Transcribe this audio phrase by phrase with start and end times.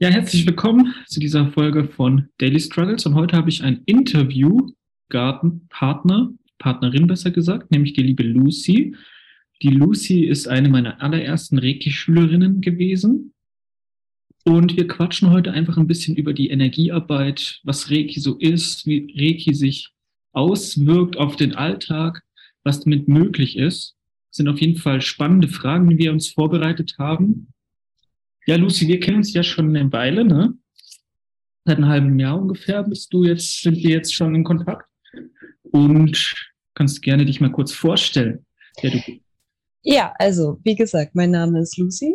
[0.00, 3.04] Ja, herzlich willkommen zu dieser Folge von Daily Struggles.
[3.04, 8.94] Und heute habe ich einen Interviewpartner, Partnerin besser gesagt, nämlich die liebe Lucy.
[9.60, 13.34] Die Lucy ist eine meiner allerersten Reiki-Schülerinnen gewesen.
[14.44, 19.12] Und wir quatschen heute einfach ein bisschen über die Energiearbeit, was Reiki so ist, wie
[19.18, 19.90] Reiki sich
[20.30, 22.22] auswirkt auf den Alltag,
[22.62, 23.96] was damit möglich ist.
[24.30, 27.48] Das sind auf jeden Fall spannende Fragen, die wir uns vorbereitet haben.
[28.48, 30.54] Ja, Lucy, wir kennen uns ja schon eine Weile, ne?
[31.66, 34.88] Seit einem halben Jahr ungefähr bist du jetzt, sind wir jetzt schon in Kontakt
[35.64, 36.34] und
[36.72, 38.46] kannst gerne dich mal kurz vorstellen,
[38.80, 39.20] wer du bist.
[39.82, 42.14] Ja, also wie gesagt, mein Name ist Lucy.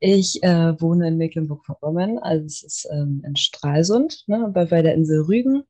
[0.00, 4.94] Ich äh, wohne in Mecklenburg-Vorpommern, also es ist ähm, in Stralsund, ne, bei, bei der
[4.94, 5.64] Insel Rügen.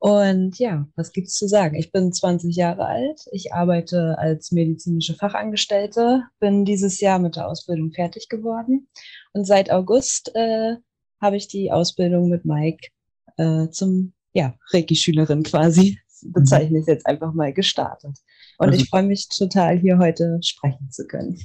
[0.00, 1.76] Und ja, was gibt's zu sagen?
[1.76, 3.20] Ich bin 20 Jahre alt.
[3.32, 8.88] Ich arbeite als medizinische Fachangestellte, bin dieses Jahr mit der Ausbildung fertig geworden.
[9.34, 10.76] Und seit August äh,
[11.20, 12.88] habe ich die Ausbildung mit Mike
[13.36, 18.16] äh, zum ja, Reiki-Schülerin quasi, bezeichne ich es jetzt einfach mal, gestartet.
[18.56, 21.38] Und also, ich freue mich total, hier heute sprechen zu können.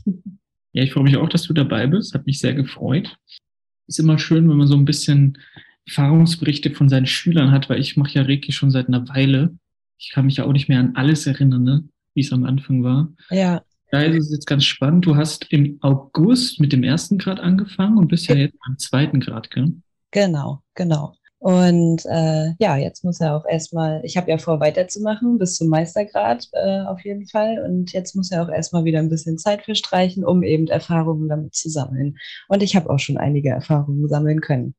[0.71, 2.13] Ja, ich freue mich auch, dass du dabei bist.
[2.13, 3.17] Hat mich sehr gefreut.
[3.87, 5.37] Ist immer schön, wenn man so ein bisschen
[5.87, 9.55] Erfahrungsberichte von seinen Schülern hat, weil ich mache ja Reiki schon seit einer Weile.
[9.97, 11.83] Ich kann mich ja auch nicht mehr an alles erinnern, ne?
[12.13, 13.09] wie es am Anfang war.
[13.29, 13.61] Ja.
[13.91, 15.05] Da ist es jetzt ganz spannend.
[15.05, 19.19] Du hast im August mit dem ersten Grad angefangen und bist ja jetzt am zweiten
[19.19, 19.73] Grad, gell?
[20.11, 21.13] Genau, genau.
[21.37, 25.67] Und äh, ja, jetzt muss er auch erstmal, ich habe ja vor, weiterzumachen bis zum
[25.67, 27.63] Meistergrad äh, auf jeden Fall.
[27.63, 31.53] Und jetzt muss er auch erstmal wieder ein bisschen Zeit verstreichen, um eben Erfahrungen damit
[31.53, 32.17] zu sammeln.
[32.47, 34.73] Und ich habe auch schon einige Erfahrungen sammeln können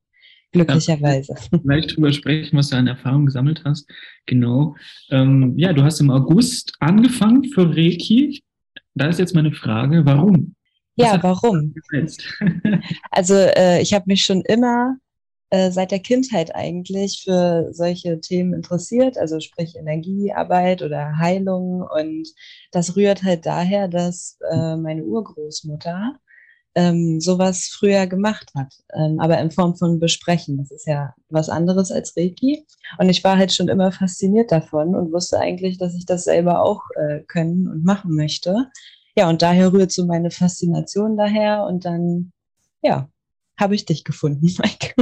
[0.51, 1.35] glücklicherweise.
[1.51, 3.89] Ja, vielleicht drüber sprechen, was du an Erfahrung gesammelt hast.
[4.25, 4.75] Genau.
[5.09, 8.43] Ähm, ja, du hast im August angefangen für Reiki.
[8.95, 10.55] Da ist jetzt meine Frage, warum?
[10.95, 11.75] Was ja, warum?
[13.11, 14.97] also äh, ich habe mich schon immer
[15.49, 21.83] äh, seit der Kindheit eigentlich für solche Themen interessiert, also sprich Energiearbeit oder Heilung.
[21.83, 22.27] Und
[22.71, 26.19] das rührt halt daher, dass äh, meine Urgroßmutter
[26.77, 30.57] ähm, sowas früher gemacht hat, ähm, aber in Form von Besprechen.
[30.59, 32.65] Das ist ja was anderes als Reiki.
[32.99, 36.61] Und ich war halt schon immer fasziniert davon und wusste eigentlich, dass ich das selber
[36.61, 38.67] auch äh, können und machen möchte.
[39.17, 42.31] Ja, und daher rührt so meine Faszination daher und dann,
[42.83, 43.09] ja,
[43.59, 44.93] habe ich dich gefunden, Mike.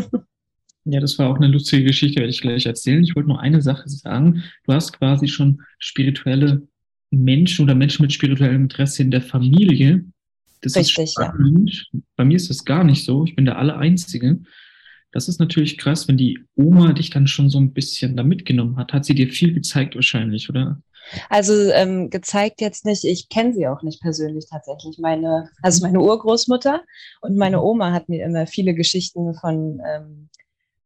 [0.86, 3.04] Ja, das war auch eine lustige Geschichte, werde ich gleich erzählen.
[3.04, 4.44] Ich wollte nur eine Sache sagen.
[4.66, 6.66] Du hast quasi schon spirituelle
[7.12, 10.06] Menschen oder Menschen mit spirituellem Interesse in der Familie.
[10.66, 11.88] Das Richtig, ist spannend.
[11.94, 12.00] Ja.
[12.16, 13.24] Bei mir ist das gar nicht so.
[13.24, 14.40] Ich bin der Allereinzige.
[15.12, 18.76] Das ist natürlich krass, wenn die Oma dich dann schon so ein bisschen da mitgenommen
[18.78, 18.92] hat.
[18.92, 20.82] Hat sie dir viel gezeigt wahrscheinlich, oder?
[21.30, 24.98] Also ähm, gezeigt jetzt nicht, ich kenne sie auch nicht persönlich tatsächlich.
[24.98, 26.84] Meine, also meine Urgroßmutter
[27.22, 30.30] und meine Oma hat mir immer viele Geschichten von ähm,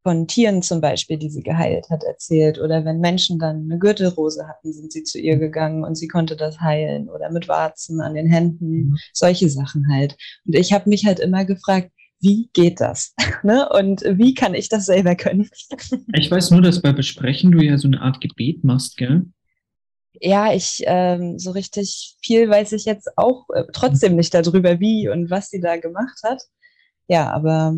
[0.09, 2.57] von Tieren zum Beispiel, die sie geheilt hat, erzählt.
[2.57, 5.39] Oder wenn Menschen dann eine Gürtelrose hatten, sind sie zu ihr mhm.
[5.39, 7.09] gegangen und sie konnte das heilen.
[7.09, 8.97] Oder mit Warzen an den Händen, mhm.
[9.13, 10.17] solche Sachen halt.
[10.47, 13.13] Und ich habe mich halt immer gefragt, wie geht das?
[13.43, 13.69] ne?
[13.69, 15.47] Und wie kann ich das selber können?
[16.15, 19.27] ich weiß nur, dass bei Besprechen du ja so eine Art Gebet machst, gell?
[20.19, 25.07] Ja, ich ähm, so richtig viel weiß ich jetzt auch äh, trotzdem nicht darüber, wie
[25.07, 26.41] und was sie da gemacht hat.
[27.07, 27.77] Ja, aber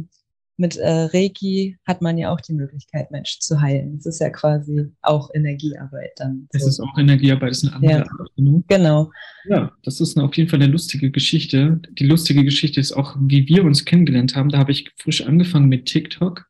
[0.57, 3.95] mit äh, Reiki hat man ja auch die Möglichkeit, Menschen zu heilen.
[3.97, 6.47] Es ist ja quasi auch Energiearbeit dann.
[6.51, 6.69] Es so.
[6.69, 7.99] ist auch Energiearbeit, ist eine andere ja.
[7.99, 8.31] Art.
[8.35, 8.63] Ne?
[8.67, 9.11] Genau.
[9.45, 11.81] Ja, das ist eine, auf jeden Fall eine lustige Geschichte.
[11.91, 14.49] Die lustige Geschichte ist auch, wie wir uns kennengelernt haben.
[14.49, 16.45] Da habe ich frisch angefangen mit TikTok,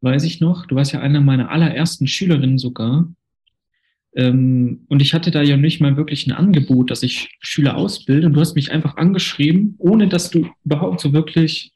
[0.00, 0.66] weiß ich noch.
[0.66, 3.12] Du warst ja einer meiner allerersten Schülerinnen sogar.
[4.14, 8.26] Ähm, und ich hatte da ja nicht mal wirklich ein Angebot, dass ich Schüler ausbilde.
[8.26, 11.72] Und du hast mich einfach angeschrieben, ohne dass du überhaupt so wirklich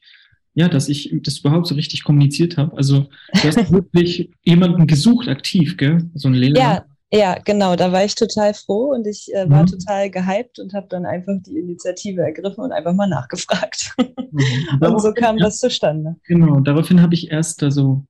[0.55, 2.75] ja, dass ich das überhaupt so richtig kommuniziert habe.
[2.77, 6.09] Also du hast wirklich jemanden gesucht, aktiv, gell?
[6.15, 6.57] So ein Lehrer.
[6.57, 7.75] Ja, ja, genau.
[7.75, 9.67] Da war ich total froh und ich äh, war mhm.
[9.67, 13.93] total gehypt und habe dann einfach die Initiative ergriffen und einfach mal nachgefragt.
[13.97, 14.81] Mhm.
[14.81, 16.15] und so kam das zustande.
[16.25, 18.05] Genau, daraufhin habe ich erst also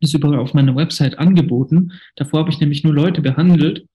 [0.00, 1.92] das überall auf meiner Website angeboten.
[2.16, 3.86] Davor habe ich nämlich nur Leute behandelt.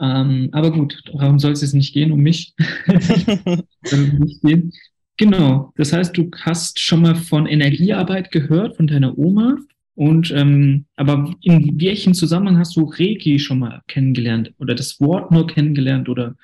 [0.00, 2.54] Ähm, aber gut, darum soll es jetzt nicht gehen, um mich.
[2.86, 4.72] nicht gehen.
[5.18, 9.56] Genau, das heißt, du hast schon mal von Energiearbeit gehört, von deiner Oma.
[9.96, 15.32] Und ähm, aber in welchem Zusammenhang hast du Reiki schon mal kennengelernt oder das Wort
[15.32, 16.36] nur kennengelernt oder?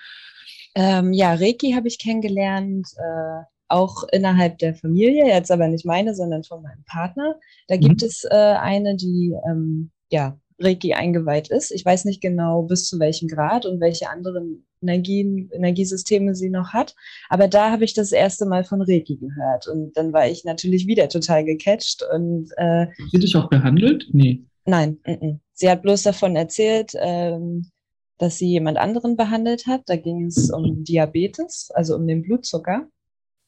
[0.74, 6.16] Ähm, ja, Reiki habe ich kennengelernt, äh, auch innerhalb der Familie, jetzt aber nicht meine,
[6.16, 7.36] sondern von meinem Partner.
[7.68, 8.08] Da gibt mhm.
[8.08, 11.72] es äh, eine, die ähm, ja Reiki eingeweiht ist.
[11.72, 16.72] Ich weiß nicht genau bis zu welchem Grad und welche anderen Energien, Energiesysteme sie noch
[16.72, 16.94] hat.
[17.28, 19.66] Aber da habe ich das erste Mal von Reiki gehört.
[19.66, 22.04] Und dann war ich natürlich wieder total gecatcht.
[22.14, 24.06] Und, äh, sie dich auch behandelt?
[24.12, 24.44] Nee.
[24.66, 25.38] Nein, n -n.
[25.52, 27.70] sie hat bloß davon erzählt, ähm,
[28.18, 29.82] dass sie jemand anderen behandelt hat.
[29.86, 32.88] Da ging es um Diabetes, also um den Blutzucker.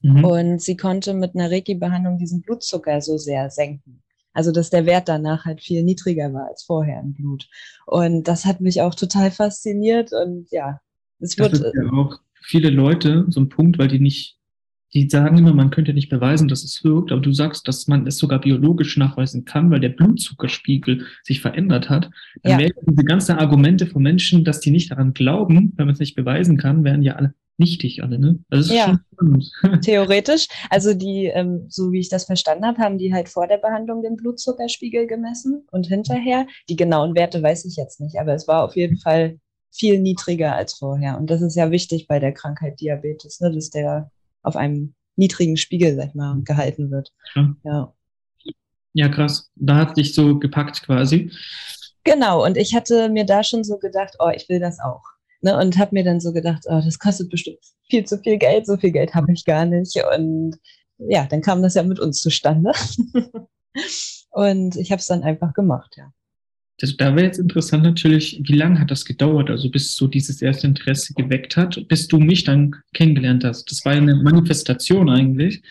[0.02, 0.24] Mhm.
[0.24, 4.02] Und sie konnte mit einer Reiki-Behandlung diesen Blutzucker so sehr senken.
[4.36, 7.48] Also dass der Wert danach halt viel niedriger war als vorher im Blut.
[7.86, 10.12] Und das hat mich auch total fasziniert.
[10.12, 10.78] Und ja,
[11.20, 11.54] es wird.
[11.54, 14.35] Ist ja auch viele Leute so ein Punkt, weil die nicht,
[14.96, 18.06] die sagen immer, man könnte nicht beweisen, dass es wirkt, aber du sagst, dass man
[18.06, 22.08] es sogar biologisch nachweisen kann, weil der Blutzuckerspiegel sich verändert hat.
[22.42, 22.58] Dann ja.
[22.58, 26.14] wären diese ganzen Argumente von Menschen, dass die nicht daran glauben, wenn man es nicht
[26.14, 28.38] beweisen kann, wären ja alle nichtig alle, ne?
[28.48, 28.98] Also ja,
[29.82, 30.48] theoretisch.
[30.70, 34.02] Also die, ähm, so wie ich das verstanden habe, haben die halt vor der Behandlung
[34.02, 36.46] den Blutzuckerspiegel gemessen und hinterher.
[36.70, 39.38] Die genauen Werte weiß ich jetzt nicht, aber es war auf jeden Fall
[39.70, 41.18] viel niedriger als vorher.
[41.18, 43.52] Und das ist ja wichtig bei der Krankheit Diabetes, ne?
[43.52, 44.10] dass der
[44.46, 47.12] auf einem niedrigen Spiegel, sag ich mal, gehalten wird.
[47.34, 47.56] Ja.
[47.64, 47.92] Ja,
[48.92, 49.50] ja krass.
[49.56, 51.32] Da hat dich so gepackt quasi.
[52.04, 55.02] Genau, und ich hatte mir da schon so gedacht, oh, ich will das auch.
[55.42, 57.58] Ne, und habe mir dann so gedacht, oh, das kostet bestimmt
[57.88, 59.96] viel zu viel Geld, so viel Geld habe ich gar nicht.
[60.16, 60.56] Und
[60.98, 62.72] ja, dann kam das ja mit uns zustande.
[64.30, 66.12] und ich habe es dann einfach gemacht, ja.
[66.78, 70.42] Das, da wäre jetzt interessant natürlich, wie lange hat das gedauert, also bis so dieses
[70.42, 73.70] erste Interesse geweckt hat, bis du mich dann kennengelernt hast.
[73.70, 75.62] Das war eine Manifestation eigentlich.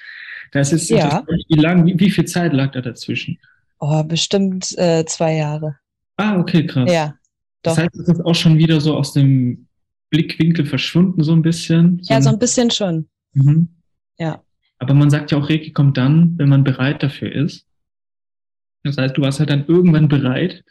[0.51, 1.23] Das ist ja.
[1.49, 3.37] wie lang, wie, wie, viel Zeit lag da dazwischen?
[3.79, 5.77] Oh, bestimmt äh, zwei Jahre.
[6.17, 6.91] Ah, okay, krass.
[6.91, 7.15] Ja,
[7.61, 7.75] doch.
[7.75, 9.67] Das heißt, es ist auch schon wieder so aus dem
[10.09, 11.99] Blickwinkel verschwunden, so ein bisschen.
[12.01, 13.07] So ja, so ein bisschen schon.
[13.33, 13.67] Mhm.
[14.17, 14.41] Ja.
[14.79, 17.64] Aber man sagt ja auch, Reiki kommt dann, wenn man bereit dafür ist.
[18.85, 20.63] Das heißt, du warst halt dann irgendwann bereit,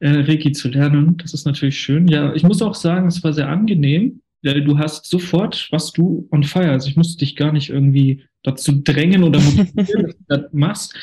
[0.00, 1.16] äh, Reiki zu lernen.
[1.18, 2.08] Das ist natürlich schön.
[2.08, 4.20] Ja, ich muss auch sagen, es war sehr angenehm.
[4.42, 6.70] Du hast sofort, was du on fire.
[6.70, 10.94] Also ich musste dich gar nicht irgendwie dazu drängen oder motivieren, dass du das machst.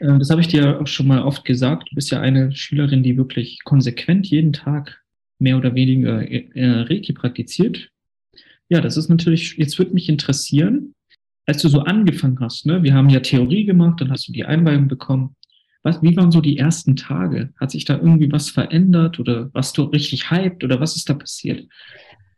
[0.00, 1.88] Äh, das habe ich dir auch schon mal oft gesagt.
[1.90, 5.02] Du bist ja eine Schülerin, die wirklich konsequent jeden Tag
[5.38, 7.90] mehr oder weniger äh, Reiki praktiziert.
[8.68, 10.94] Ja, das ist natürlich, jetzt würde mich interessieren,
[11.46, 12.82] als du so angefangen hast, ne?
[12.82, 15.34] wir haben ja Theorie gemacht, dann hast du die Einweihung bekommen.
[15.82, 17.52] Was, wie waren so die ersten Tage?
[17.58, 21.14] Hat sich da irgendwie was verändert oder was du richtig hyped oder was ist da
[21.14, 21.66] passiert?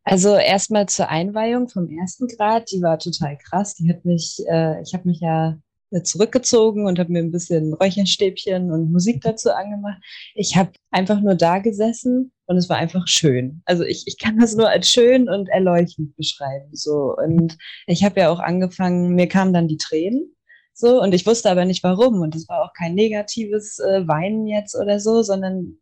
[0.05, 3.75] Also erstmal zur Einweihung vom ersten Grad, die war total krass.
[3.75, 5.59] Die hat mich, äh, ich habe mich ja
[5.91, 10.03] äh, zurückgezogen und habe mir ein bisschen Räucherstäbchen und Musik dazu angemacht.
[10.35, 13.63] Ich habe einfach nur da gesessen und es war einfach schön.
[13.65, 16.69] Also ich, ich kann das nur als schön und erleuchtend beschreiben.
[16.73, 17.57] So und
[17.87, 19.15] ich habe ja auch angefangen.
[19.15, 20.34] Mir kamen dann die Tränen.
[20.75, 24.47] So und ich wusste aber nicht warum und es war auch kein negatives äh, Weinen
[24.47, 25.79] jetzt oder so, sondern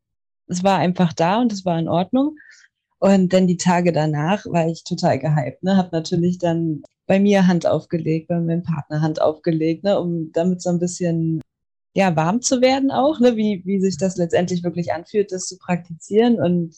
[0.47, 2.37] es war einfach da und es war in Ordnung.
[2.99, 5.63] Und dann die Tage danach war ich total gehypt.
[5.65, 5.77] Ne?
[5.77, 9.99] Habe natürlich dann bei mir Hand aufgelegt, bei meinem Partner Hand aufgelegt, ne?
[9.99, 11.41] um damit so ein bisschen
[11.95, 13.37] ja, warm zu werden auch, ne?
[13.37, 16.41] wie, wie sich das letztendlich wirklich anfühlt, das zu praktizieren.
[16.41, 16.77] Und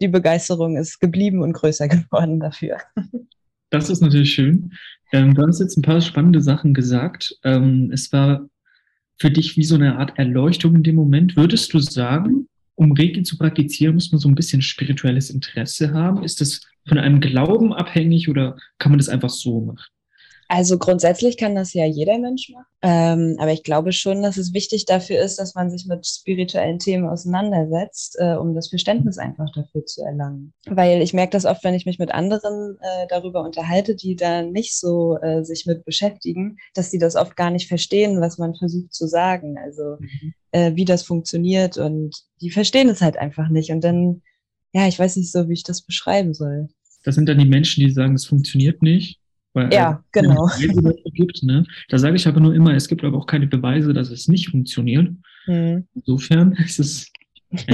[0.00, 2.78] die Begeisterung ist geblieben und größer geworden dafür.
[3.70, 4.72] Das ist natürlich schön.
[5.14, 7.38] Ähm, du hast jetzt ein paar spannende Sachen gesagt.
[7.44, 8.48] Ähm, es war
[9.16, 11.36] für dich wie so eine Art Erleuchtung in dem Moment.
[11.36, 16.24] Würdest du sagen, um Reiki zu praktizieren, muss man so ein bisschen spirituelles Interesse haben?
[16.24, 19.86] Ist das von einem Glauben abhängig oder kann man das einfach so machen?
[20.48, 22.66] Also grundsätzlich kann das ja jeder Mensch machen.
[22.82, 26.78] Ähm, aber ich glaube schon, dass es wichtig dafür ist, dass man sich mit spirituellen
[26.78, 30.52] Themen auseinandersetzt, äh, um das Verständnis einfach dafür zu erlangen.
[30.66, 34.42] Weil ich merke das oft, wenn ich mich mit anderen äh, darüber unterhalte, die da
[34.42, 38.54] nicht so äh, sich mit beschäftigen, dass die das oft gar nicht verstehen, was man
[38.54, 39.56] versucht zu sagen.
[39.58, 40.34] Also mhm.
[40.52, 43.70] Äh, wie das funktioniert und die verstehen es halt einfach nicht.
[43.70, 44.22] Und dann,
[44.72, 46.68] ja, ich weiß nicht so, wie ich das beschreiben soll.
[47.02, 49.18] Das sind dann die Menschen, die sagen, es funktioniert nicht
[49.54, 50.48] weil, ja, äh, genau.
[51.12, 51.64] Gibt, ne?
[51.88, 54.50] Da sage ich aber nur immer, es gibt aber auch keine Beweise, dass es nicht
[54.50, 55.10] funktioniert.
[55.46, 55.86] Mhm.
[55.94, 57.10] Insofern ist es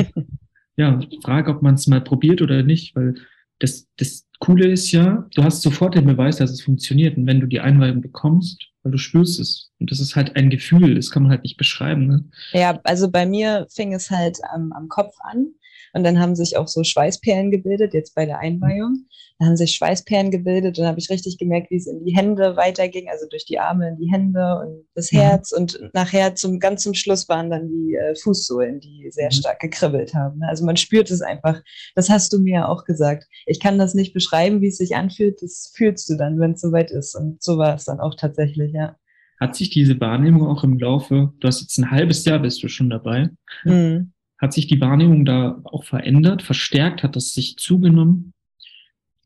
[0.77, 3.15] ja Frage, ob man es mal probiert oder nicht, weil
[3.59, 7.17] das, das Coole ist ja, du hast sofort den Beweis, dass es funktioniert.
[7.17, 9.71] Und wenn du die Einweihung bekommst, weil du spürst es.
[9.79, 12.07] Und das ist halt ein Gefühl, das kann man halt nicht beschreiben.
[12.07, 12.25] Ne?
[12.53, 15.49] Ja, also bei mir fing es halt am, am Kopf an.
[15.92, 19.06] Und dann haben sich auch so Schweißperlen gebildet, jetzt bei der Einweihung.
[19.38, 22.56] Da haben sich Schweißperlen gebildet und habe ich richtig gemerkt, wie es in die Hände
[22.56, 25.18] weiterging, also durch die Arme in die Hände und das mhm.
[25.18, 25.52] Herz.
[25.52, 29.32] Und nachher zum ganz zum Schluss waren dann die äh, Fußsohlen, die sehr mhm.
[29.32, 30.40] stark gekribbelt haben.
[30.40, 30.49] Ne?
[30.49, 31.62] Also man spürt es einfach.
[31.94, 33.26] Das hast du mir auch gesagt.
[33.47, 35.40] Ich kann das nicht beschreiben, wie es sich anfühlt.
[35.40, 37.14] Das fühlst du dann, wenn es soweit ist.
[37.14, 38.97] Und so war es dann auch tatsächlich, ja.
[39.40, 42.68] Hat sich diese Wahrnehmung auch im Laufe, du hast jetzt ein halbes Jahr bist du
[42.68, 43.30] schon dabei,
[43.64, 47.02] mhm Hat sich die Wahrnehmung da auch verändert, verstärkt?
[47.02, 48.32] Hat das sich zugenommen?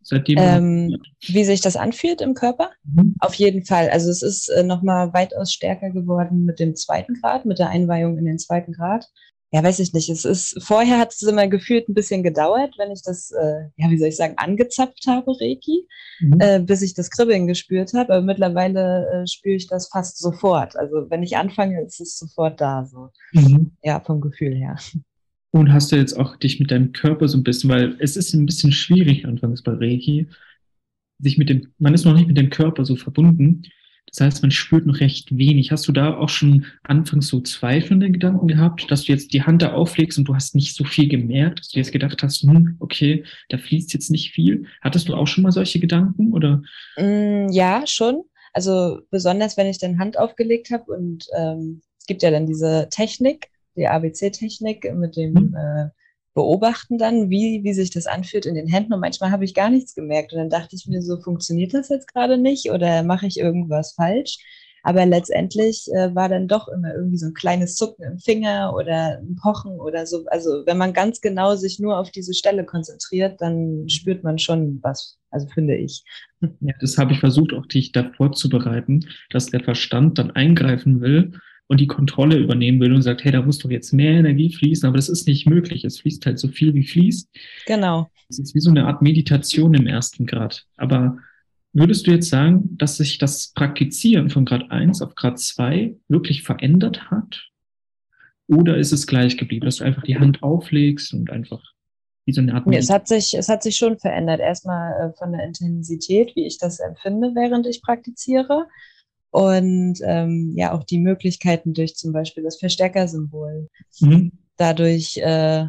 [0.03, 2.71] Seitdem ähm, wie sich das anfühlt im Körper?
[2.85, 3.15] Mhm.
[3.21, 3.89] Auf jeden Fall.
[3.89, 8.19] Also es ist äh, nochmal weitaus stärker geworden mit dem zweiten Grad, mit der Einweihung
[8.19, 9.09] in den zweiten Grad.
[9.55, 10.09] Ja, weiß ich nicht.
[10.09, 13.89] Es ist, vorher hat es immer gefühlt ein bisschen gedauert, wenn ich das, äh, ja,
[13.89, 15.87] wie soll ich sagen, angezapft habe, Reiki,
[16.19, 16.41] mhm.
[16.41, 18.15] äh, bis ich das Kribbeln gespürt habe.
[18.15, 20.75] Aber mittlerweile äh, spüre ich das fast sofort.
[20.75, 23.11] Also wenn ich anfange, ist es sofort da, so.
[23.33, 23.71] Mhm.
[23.85, 24.77] Ja, vom Gefühl her.
[25.53, 28.35] Und hast du jetzt auch dich mit deinem Körper so ein bisschen, weil es ist
[28.35, 30.27] ein bisschen schwierig anfangs bei Reiki,
[31.21, 33.63] sich mit dem, man ist noch nicht mit dem Körper so verbunden.
[34.07, 35.73] Das heißt, man spürt noch recht wenig.
[35.73, 39.63] Hast du da auch schon anfangs so zweifelnde Gedanken gehabt, dass du jetzt die Hand
[39.63, 42.77] da auflegst und du hast nicht so viel gemerkt, dass du jetzt gedacht hast, hm,
[42.79, 44.67] okay, da fließt jetzt nicht viel.
[44.83, 46.63] Hattest du auch schon mal solche Gedanken oder?
[46.97, 48.23] Mm, ja, schon.
[48.53, 52.89] Also besonders, wenn ich dann Hand aufgelegt habe und ähm, es gibt ja dann diese
[52.91, 55.57] Technik, die ABC-Technik mit dem mhm.
[55.57, 55.89] äh,
[56.35, 58.93] Beobachten dann, wie, wie sich das anfühlt in den Händen.
[58.93, 60.33] Und manchmal habe ich gar nichts gemerkt.
[60.33, 63.95] Und dann dachte ich mir so, funktioniert das jetzt gerade nicht oder mache ich irgendwas
[63.95, 64.39] falsch?
[64.87, 69.19] Aber letztendlich äh, war dann doch immer irgendwie so ein kleines Zucken im Finger oder
[69.19, 70.27] ein Pochen oder so.
[70.27, 74.81] Also wenn man ganz genau sich nur auf diese Stelle konzentriert, dann spürt man schon
[74.83, 75.19] was.
[75.31, 76.05] Also finde ich.
[76.61, 81.33] Ja, das habe ich versucht, auch dich da vorzubereiten, dass der Verstand dann eingreifen will
[81.67, 84.87] und die Kontrolle übernehmen will und sagt, hey, da muss doch jetzt mehr Energie fließen,
[84.87, 85.85] aber das ist nicht möglich.
[85.85, 87.29] Es fließt halt so viel, wie fließt.
[87.67, 88.11] Genau.
[88.29, 90.67] Es ist wie so eine Art Meditation im ersten Grad.
[90.77, 91.19] Aber
[91.73, 96.43] würdest du jetzt sagen, dass sich das Praktizieren von Grad 1 auf Grad 2 wirklich
[96.43, 97.49] verändert hat?
[98.47, 101.63] Oder ist es gleich geblieben, dass du einfach die Hand auflegst und einfach
[102.27, 102.67] wie so eine Art.
[102.67, 104.41] Nee, es hat sich, es hat sich schon verändert.
[104.41, 108.67] Erstmal äh, von der Intensität, wie ich das empfinde, während ich praktiziere
[109.35, 113.69] und ähm, ja auch die Möglichkeiten durch zum Beispiel das Verstärkersymbol.
[113.99, 114.31] Mhm.
[114.57, 115.65] Dadurch äh,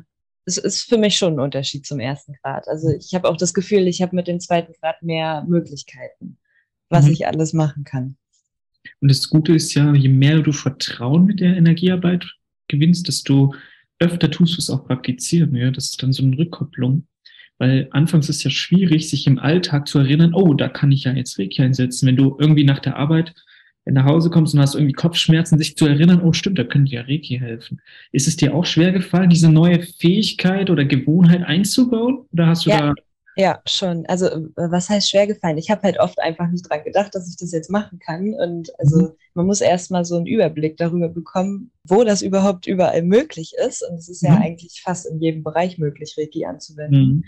[0.46, 2.68] es ist für mich schon ein Unterschied zum ersten Grad.
[2.68, 6.38] Also ich habe auch das Gefühl, ich habe mit dem zweiten Grad mehr Möglichkeiten,
[6.90, 7.14] was mhm.
[7.14, 8.18] ich alles machen kann.
[9.02, 12.24] Und das Gute ist ja, je mehr du Vertrauen mit der Energiearbeit
[12.68, 13.56] gewinnst, desto
[13.98, 15.56] öfter tust du es auch praktizieren.
[15.56, 15.72] Ja?
[15.72, 17.08] Das ist dann so eine Rückkopplung.
[17.58, 21.06] Weil anfangs ist es ja schwierig, sich im Alltag zu erinnern, oh, da kann ich
[21.06, 22.06] ja jetzt Reiki einsetzen.
[22.06, 23.34] Wenn du irgendwie nach der Arbeit
[23.86, 26.64] wenn du nach Hause kommst und hast irgendwie Kopfschmerzen, sich zu erinnern, oh stimmt, da
[26.64, 27.82] könnte ja Reiki helfen.
[28.12, 32.26] Ist es dir auch schwer gefallen, diese neue Fähigkeit oder Gewohnheit einzubauen?
[32.34, 32.88] Oder hast du ja.
[32.88, 32.94] da
[33.38, 34.06] ja, schon.
[34.06, 35.58] Also äh, was heißt schwer gefallen?
[35.58, 38.34] Ich habe halt oft einfach nicht dran gedacht, dass ich das jetzt machen kann.
[38.34, 39.12] Und also mhm.
[39.34, 43.86] man muss erst mal so einen Überblick darüber bekommen, wo das überhaupt überall möglich ist.
[43.88, 44.30] Und es ist mhm.
[44.30, 47.08] ja eigentlich fast in jedem Bereich möglich, Reiki anzuwenden.
[47.08, 47.24] Mhm.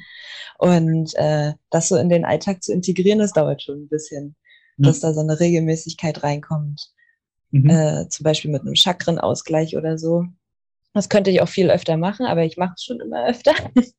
[0.59, 4.35] Und äh, das so in den Alltag zu integrieren, das dauert schon ein bisschen
[4.77, 6.91] dass da so eine Regelmäßigkeit reinkommt.
[7.51, 7.69] Mhm.
[7.69, 10.25] Äh, zum Beispiel mit einem Chakrenausgleich oder so.
[10.93, 13.53] Das könnte ich auch viel öfter machen, aber ich mache es schon immer öfter.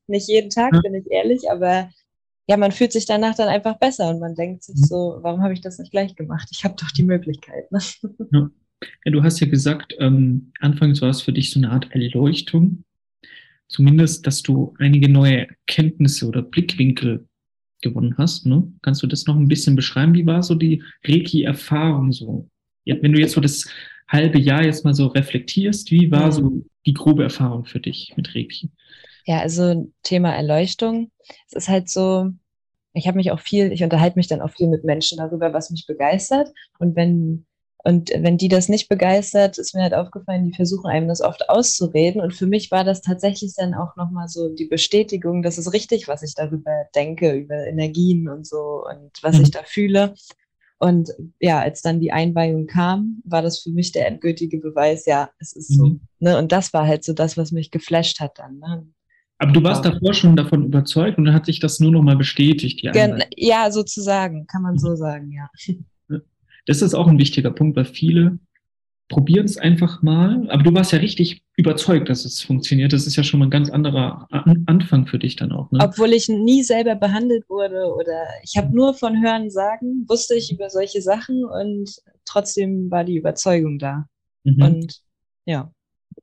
[0.07, 0.81] Nicht jeden Tag, ja.
[0.81, 1.89] bin ich ehrlich, aber
[2.47, 4.85] ja, man fühlt sich danach dann einfach besser und man denkt sich mhm.
[4.85, 6.49] so, warum habe ich das nicht gleich gemacht?
[6.51, 7.71] Ich habe doch die Möglichkeit.
[7.71, 7.79] Ne?
[8.31, 8.49] Ja.
[9.05, 9.11] ja.
[9.11, 12.83] du hast ja gesagt, ähm, anfangs war es für dich so eine Art Erleuchtung.
[13.67, 17.28] Zumindest, dass du einige neue Erkenntnisse oder Blickwinkel
[17.81, 18.45] gewonnen hast.
[18.45, 18.71] Ne?
[18.81, 20.13] Kannst du das noch ein bisschen beschreiben?
[20.13, 22.49] Wie war so die Reiki-Erfahrung so?
[22.85, 23.69] Ja, wenn du jetzt so das
[24.07, 28.35] halbe Jahr jetzt mal so reflektierst, wie war so die grobe Erfahrung für dich mit
[28.35, 28.71] Reiki?
[29.25, 31.11] Ja, also Thema Erleuchtung.
[31.47, 32.31] Es ist halt so,
[32.93, 35.69] ich habe mich auch viel, ich unterhalte mich dann auch viel mit Menschen darüber, was
[35.69, 36.49] mich begeistert.
[36.79, 37.45] Und wenn
[37.83, 41.49] und wenn die das nicht begeistert, ist mir halt aufgefallen, die versuchen einem das oft
[41.49, 42.19] auszureden.
[42.19, 46.09] Und für mich war das tatsächlich dann auch nochmal so die Bestätigung, dass es richtig,
[46.09, 49.43] was ich darüber denke, über Energien und so und was mhm.
[49.43, 50.13] ich da fühle.
[50.77, 51.09] Und
[51.39, 55.53] ja, als dann die Einweihung kam, war das für mich der endgültige Beweis, ja, es
[55.53, 55.85] ist so.
[55.85, 56.01] Mhm.
[56.19, 56.37] Ne?
[56.37, 58.59] Und das war halt so das, was mich geflasht hat dann.
[58.59, 58.87] Ne?
[59.37, 62.81] Aber du warst davor schon davon überzeugt und dann hat sich das nur nochmal bestätigt.
[62.83, 62.91] Die
[63.37, 65.49] ja, sozusagen, kann man so sagen, ja.
[66.65, 68.39] Das ist auch ein wichtiger Punkt, weil viele
[69.09, 70.49] probieren es einfach mal.
[70.49, 72.93] Aber du warst ja richtig überzeugt, dass es funktioniert.
[72.93, 74.27] Das ist ja schon mal ein ganz anderer
[74.67, 75.69] Anfang für dich dann auch.
[75.71, 75.79] Ne?
[75.81, 80.51] Obwohl ich nie selber behandelt wurde oder ich habe nur von Hören sagen, wusste ich
[80.51, 81.89] über solche Sachen und
[82.23, 84.07] trotzdem war die Überzeugung da.
[84.43, 84.61] Mhm.
[84.61, 85.01] Und
[85.45, 85.71] ja.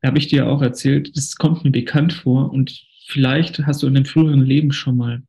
[0.05, 3.95] Habe ich dir auch erzählt, das kommt mir bekannt vor und vielleicht hast du in
[3.95, 5.23] dem früheren Leben schon mal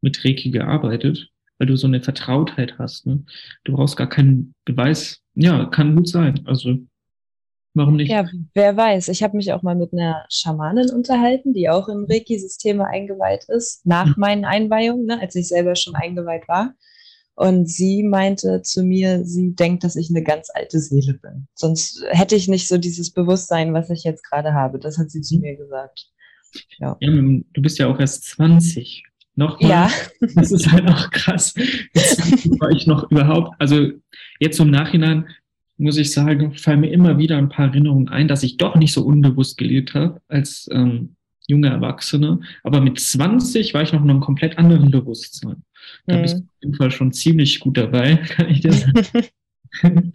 [0.00, 1.29] mit Reiki gearbeitet
[1.60, 3.06] weil du so eine Vertrautheit hast.
[3.06, 3.22] Ne?
[3.64, 5.20] Du brauchst gar keinen Beweis.
[5.34, 6.40] Ja, kann gut sein.
[6.46, 6.78] Also
[7.74, 8.10] warum nicht?
[8.10, 9.08] Ja, wer weiß.
[9.08, 13.84] Ich habe mich auch mal mit einer Schamanin unterhalten, die auch in Reiki-Systeme eingeweiht ist,
[13.84, 14.14] nach mhm.
[14.16, 16.72] meinen Einweihungen, ne, als ich selber schon eingeweiht war.
[17.34, 21.46] Und sie meinte zu mir, sie denkt, dass ich eine ganz alte Seele bin.
[21.54, 24.78] Sonst hätte ich nicht so dieses Bewusstsein, was ich jetzt gerade habe.
[24.78, 25.40] Das hat sie zu mhm.
[25.42, 26.06] mir gesagt.
[26.78, 26.96] Ja.
[27.00, 27.10] ja.
[27.10, 29.09] du bist ja auch erst 20.
[29.36, 29.70] Nochmal.
[29.70, 29.90] Ja.
[30.34, 31.54] Das ist halt auch krass.
[31.94, 33.90] Jetzt war ich noch überhaupt, also
[34.38, 35.26] jetzt im Nachhinein
[35.80, 38.92] muss ich sagen, fallen mir immer wieder ein paar Erinnerungen ein, dass ich doch nicht
[38.92, 42.40] so unbewusst gelebt habe als ähm, junger Erwachsener.
[42.62, 45.62] Aber mit 20 war ich noch in einem komplett anderen Bewusstsein.
[46.06, 46.22] Da mhm.
[46.22, 49.22] bist du auf jeden Fall schon ziemlich gut dabei, kann ich dir sagen.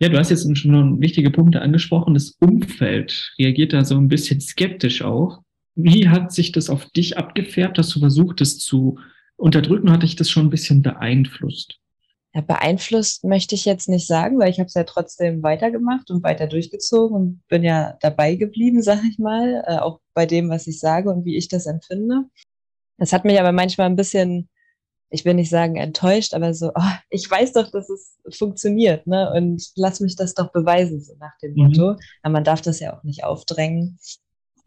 [0.00, 2.14] ja, du hast jetzt schon wichtige Punkte angesprochen.
[2.14, 5.42] Das Umfeld reagiert da so ein bisschen skeptisch auch.
[5.80, 8.98] Wie hat sich das auf dich abgefärbt, dass du versucht, das zu
[9.36, 9.92] unterdrücken?
[9.92, 11.78] Hat dich das schon ein bisschen beeinflusst?
[12.34, 16.24] Ja, beeinflusst möchte ich jetzt nicht sagen, weil ich habe es ja trotzdem weitergemacht und
[16.24, 20.66] weiter durchgezogen und bin ja dabei geblieben, sag ich mal, äh, auch bei dem, was
[20.66, 22.24] ich sage und wie ich das empfinde.
[22.96, 24.48] Das hat mich aber manchmal ein bisschen,
[25.10, 29.32] ich will nicht sagen enttäuscht, aber so, oh, ich weiß doch, dass es funktioniert, ne?
[29.32, 31.68] Und lass mich das doch beweisen, so nach dem mhm.
[31.68, 31.96] Motto.
[32.22, 33.96] Aber man darf das ja auch nicht aufdrängen.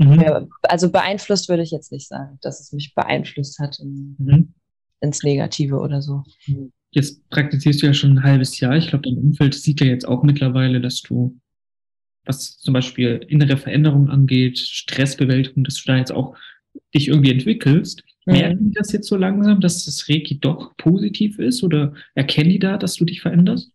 [0.02, 0.50] Mhm.
[0.64, 4.54] Also beeinflusst würde ich jetzt nicht sagen, dass es mich beeinflusst hat in, mhm.
[5.00, 6.24] ins Negative oder so.
[6.92, 8.76] Jetzt praktizierst du ja schon ein halbes Jahr.
[8.76, 11.40] Ich glaube, dein Umfeld sieht ja jetzt auch mittlerweile, dass du,
[12.26, 16.36] was zum Beispiel innere Veränderungen angeht, Stressbewältigung, dass du da jetzt auch
[16.96, 18.04] dich irgendwie entwickelst.
[18.26, 18.34] Mhm.
[18.34, 22.60] Merken die das jetzt so langsam, dass das Reiki doch positiv ist oder erkennen die
[22.60, 23.72] da, dass du dich veränderst?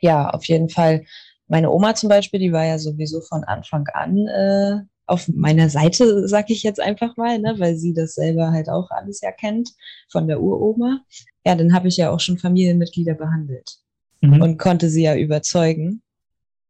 [0.00, 1.04] Ja, auf jeden Fall.
[1.48, 6.26] Meine Oma zum Beispiel, die war ja sowieso von Anfang an äh, auf meiner Seite,
[6.28, 9.70] sag ich jetzt einfach mal, ne, weil sie das selber halt auch alles ja kennt
[10.10, 11.00] von der Uroma.
[11.44, 13.78] Ja, dann habe ich ja auch schon Familienmitglieder behandelt
[14.20, 14.42] mhm.
[14.42, 16.02] und konnte sie ja überzeugen.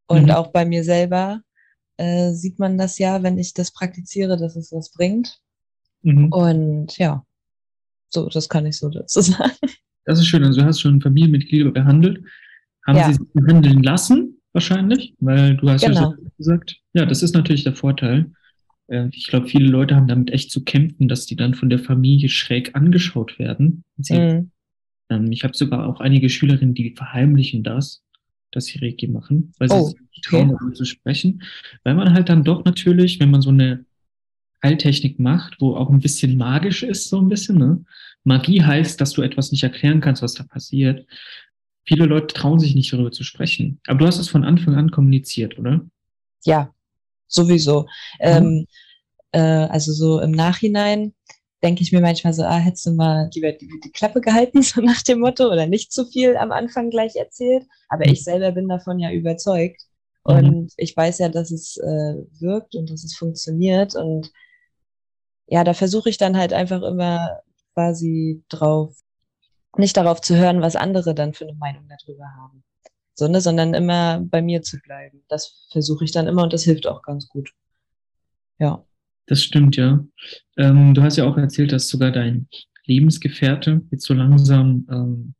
[0.06, 0.30] Und mhm.
[0.30, 1.40] auch bei mir selber
[1.96, 5.40] äh, sieht man das ja, wenn ich das praktiziere, dass es was bringt.
[6.02, 6.30] Mhm.
[6.30, 7.24] Und ja,
[8.10, 9.52] so, das kann ich so dazu sagen.
[10.04, 10.44] Das ist schön.
[10.44, 12.22] Also du hast schon Familienmitglieder behandelt.
[12.86, 13.06] Haben ja.
[13.06, 14.35] sie sich behandeln lassen?
[14.56, 16.12] Wahrscheinlich, weil du hast genau.
[16.12, 18.32] ja gesagt, ja, das ist natürlich der Vorteil.
[18.88, 21.78] Äh, ich glaube, viele Leute haben damit echt zu kämpfen, dass die dann von der
[21.78, 23.84] Familie schräg angeschaut werden.
[23.98, 24.50] Sie, mhm.
[25.10, 28.02] ähm, ich habe sogar auch einige Schülerinnen, die verheimlichen das,
[28.50, 31.42] dass sie Reiki machen, weil sie oh, sich nicht trauen, darüber zu sprechen.
[31.84, 33.84] Weil man halt dann doch natürlich, wenn man so eine
[34.64, 37.84] Heiltechnik macht, wo auch ein bisschen magisch ist, so ein bisschen, ne?
[38.24, 41.06] Magie heißt, dass du etwas nicht erklären kannst, was da passiert
[41.86, 43.80] viele Leute trauen sich nicht darüber zu sprechen.
[43.86, 45.80] Aber du hast es von Anfang an kommuniziert, oder?
[46.44, 46.72] Ja,
[47.26, 47.82] sowieso.
[47.82, 47.86] Mhm.
[48.20, 48.66] Ähm,
[49.32, 51.14] äh, also so im Nachhinein
[51.62, 54.80] denke ich mir manchmal so, ah, hättest du mal lieber die, die, Klappe gehalten, so
[54.80, 57.64] nach dem Motto, oder nicht zu viel am Anfang gleich erzählt.
[57.88, 58.12] Aber mhm.
[58.12, 59.82] ich selber bin davon ja überzeugt.
[60.26, 60.34] Mhm.
[60.34, 63.94] Und ich weiß ja, dass es äh, wirkt und dass es funktioniert.
[63.94, 64.30] Und
[65.46, 67.40] ja, da versuche ich dann halt einfach immer
[67.74, 68.96] quasi drauf
[69.78, 72.64] nicht darauf zu hören, was andere dann für eine Meinung darüber haben,
[73.14, 75.22] so, ne, sondern immer bei mir zu bleiben.
[75.28, 77.50] Das versuche ich dann immer und das hilft auch ganz gut.
[78.58, 78.84] Ja.
[79.26, 80.04] Das stimmt, ja.
[80.56, 82.48] Ähm, du hast ja auch erzählt, dass sogar dein
[82.84, 85.34] Lebensgefährte jetzt so langsam ähm,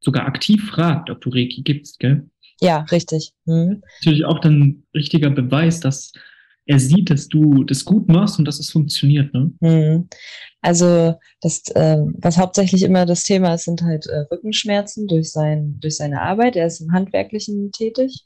[0.00, 2.28] sogar aktiv fragt, ob du Reiki gibst, gell?
[2.60, 3.32] Ja, richtig.
[3.44, 3.82] Mhm.
[4.00, 6.12] Natürlich auch dann richtiger Beweis, dass
[6.66, 9.32] er sieht, dass du das gut machst und dass es funktioniert.
[9.34, 9.52] Ne?
[9.60, 10.08] Mhm.
[10.60, 15.78] Also das, äh, was hauptsächlich immer das Thema ist, sind halt äh, Rückenschmerzen durch, sein,
[15.80, 16.54] durch seine Arbeit.
[16.56, 18.24] Er ist im Handwerklichen tätig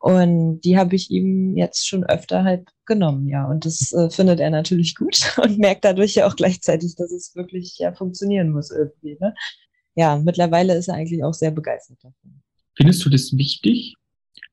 [0.00, 3.48] und die habe ich ihm jetzt schon öfter halt genommen, ja.
[3.48, 7.34] Und das äh, findet er natürlich gut und merkt dadurch ja auch gleichzeitig, dass es
[7.34, 9.16] wirklich ja funktionieren muss irgendwie.
[9.20, 9.34] Ne?
[9.94, 12.42] Ja, mittlerweile ist er eigentlich auch sehr begeistert davon.
[12.76, 13.94] Findest du das wichtig,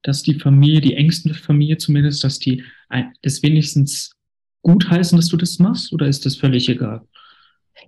[0.04, 2.64] dass die Familie, die engsten Familie zumindest, dass die
[3.22, 4.16] das wenigstens
[4.62, 7.02] gut heißen, dass du das machst oder ist das völlig egal?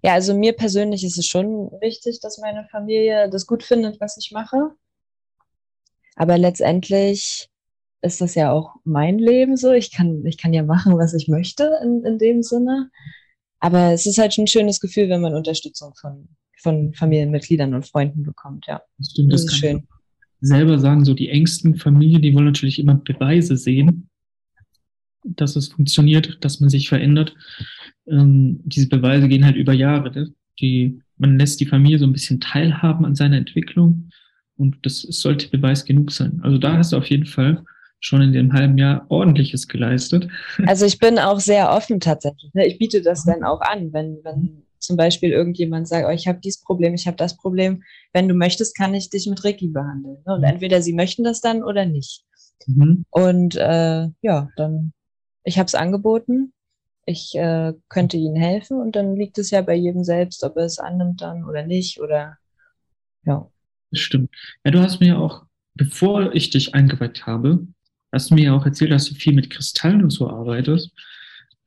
[0.01, 4.17] Ja, also mir persönlich ist es schon wichtig, dass meine Familie das gut findet, was
[4.17, 4.71] ich mache.
[6.15, 7.49] Aber letztendlich
[8.01, 9.71] ist das ja auch mein Leben so.
[9.71, 12.89] Ich kann, ich kann ja machen, was ich möchte in, in dem Sinne.
[13.59, 16.29] Aber es ist halt schon ein schönes Gefühl, wenn man Unterstützung von,
[16.61, 18.65] von Familienmitgliedern und Freunden bekommt.
[18.67, 19.87] Ja, das, stimmt, das, das ist schön
[20.45, 24.09] selber sagen, so die engsten Familien, die wollen natürlich immer Beweise sehen,
[25.23, 27.35] dass es funktioniert, dass man sich verändert.
[28.07, 30.11] Ähm, diese Beweise gehen halt über Jahre.
[30.11, 30.33] Ne?
[30.59, 34.09] Die, man lässt die Familie so ein bisschen teilhaben an seiner Entwicklung
[34.57, 36.39] und das sollte Beweis genug sein.
[36.43, 37.63] Also da hast du auf jeden Fall
[37.99, 40.27] schon in dem halben Jahr ordentliches geleistet.
[40.67, 42.53] Also ich bin auch sehr offen tatsächlich.
[42.53, 42.67] Ne?
[42.67, 46.39] Ich biete das dann auch an, wenn, wenn zum Beispiel irgendjemand sagt, oh, ich habe
[46.39, 47.83] dieses Problem, ich habe das Problem.
[48.13, 50.17] Wenn du möchtest, kann ich dich mit Reiki behandeln.
[50.25, 50.33] Ne?
[50.33, 50.45] Und mhm.
[50.47, 52.23] entweder sie möchten das dann oder nicht.
[52.67, 53.05] Mhm.
[53.09, 54.93] Und äh, ja, dann,
[55.43, 56.53] ich habe es angeboten.
[57.05, 60.65] Ich äh, könnte ihnen helfen und dann liegt es ja bei jedem selbst, ob er
[60.65, 62.37] es annimmt dann oder nicht oder
[63.25, 63.49] Ja.
[63.91, 64.29] Das stimmt.
[64.63, 67.67] Ja, du hast mir ja auch, bevor ich dich eingeweiht habe,
[68.11, 70.91] hast du mir ja auch erzählt, dass du viel mit Kristallen und so arbeitest.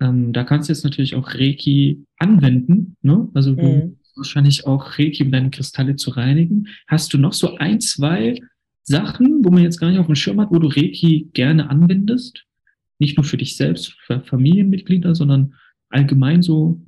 [0.01, 2.97] Ähm, da kannst du jetzt natürlich auch Reiki anwenden.
[3.03, 3.29] Ne?
[3.35, 3.99] Also du mhm.
[4.17, 6.69] wahrscheinlich auch Reiki, um deine Kristalle zu reinigen.
[6.87, 8.39] Hast du noch so ein, zwei
[8.85, 12.45] Sachen, wo man jetzt gar nicht auf dem Schirm hat, wo du Reiki gerne anwendest?
[12.99, 15.55] Nicht nur für dich selbst, für Familienmitglieder, sondern
[15.91, 16.81] allgemein so?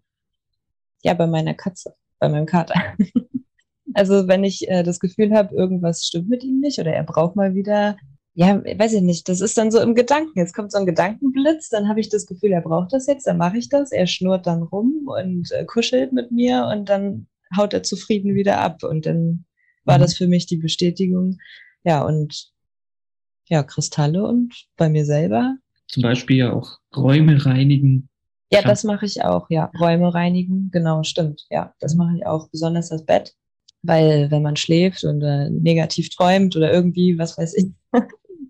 [1.03, 2.75] Ja, bei meiner Katze, bei meinem Kater.
[3.95, 7.37] also wenn ich äh, das Gefühl habe, irgendwas stimmt mit ihm nicht oder er braucht
[7.37, 7.97] mal wieder
[8.35, 10.39] ja, weiß ich nicht, das ist dann so im Gedanken.
[10.39, 13.39] Jetzt kommt so ein Gedankenblitz, dann habe ich das Gefühl, er braucht das jetzt, dann
[13.39, 17.75] mache ich das, er schnurrt dann rum und äh, kuschelt mit mir und dann haut
[17.75, 18.83] er zufrieden wieder ab.
[18.85, 19.45] Und dann
[19.85, 20.03] war mhm.
[20.03, 21.39] das für mich die Bestätigung.
[21.85, 22.51] Ja, und
[23.49, 25.57] ja, Kristalle und bei mir selber.
[25.89, 28.09] Zum Beispiel ja auch Räume reinigen.
[28.53, 29.71] Ja, das mache ich auch, ja.
[29.79, 31.47] Räume reinigen, genau, stimmt.
[31.51, 33.35] Ja, das mache ich auch, besonders das Bett.
[33.83, 37.73] Weil wenn man schläft und äh, negativ träumt oder irgendwie, was weiß ich,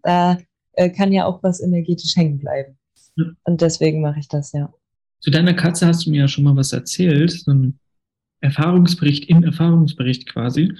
[0.03, 0.39] da
[0.73, 2.79] äh, kann ja auch was energetisch hängen bleiben.
[3.17, 3.27] Ja.
[3.45, 4.73] Und deswegen mache ich das, ja.
[5.21, 7.79] Zu deiner Katze hast du mir ja schon mal was erzählt, so ein
[8.41, 10.73] Erfahrungsbericht im Erfahrungsbericht quasi.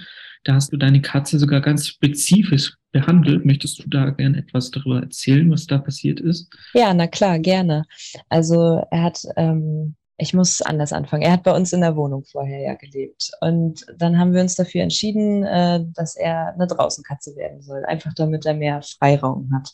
[0.43, 3.45] Da hast du deine Katze sogar ganz spezifisch behandelt.
[3.45, 6.51] Möchtest du da gerne etwas darüber erzählen, was da passiert ist?
[6.73, 7.83] Ja, na klar, gerne.
[8.29, 11.23] Also er hat ähm, ich muss anders anfangen.
[11.23, 13.31] Er hat bei uns in der Wohnung vorher ja gelebt.
[13.41, 18.13] Und dann haben wir uns dafür entschieden, äh, dass er eine Draußenkatze werden soll, einfach
[18.13, 19.73] damit er mehr Freiraum hat.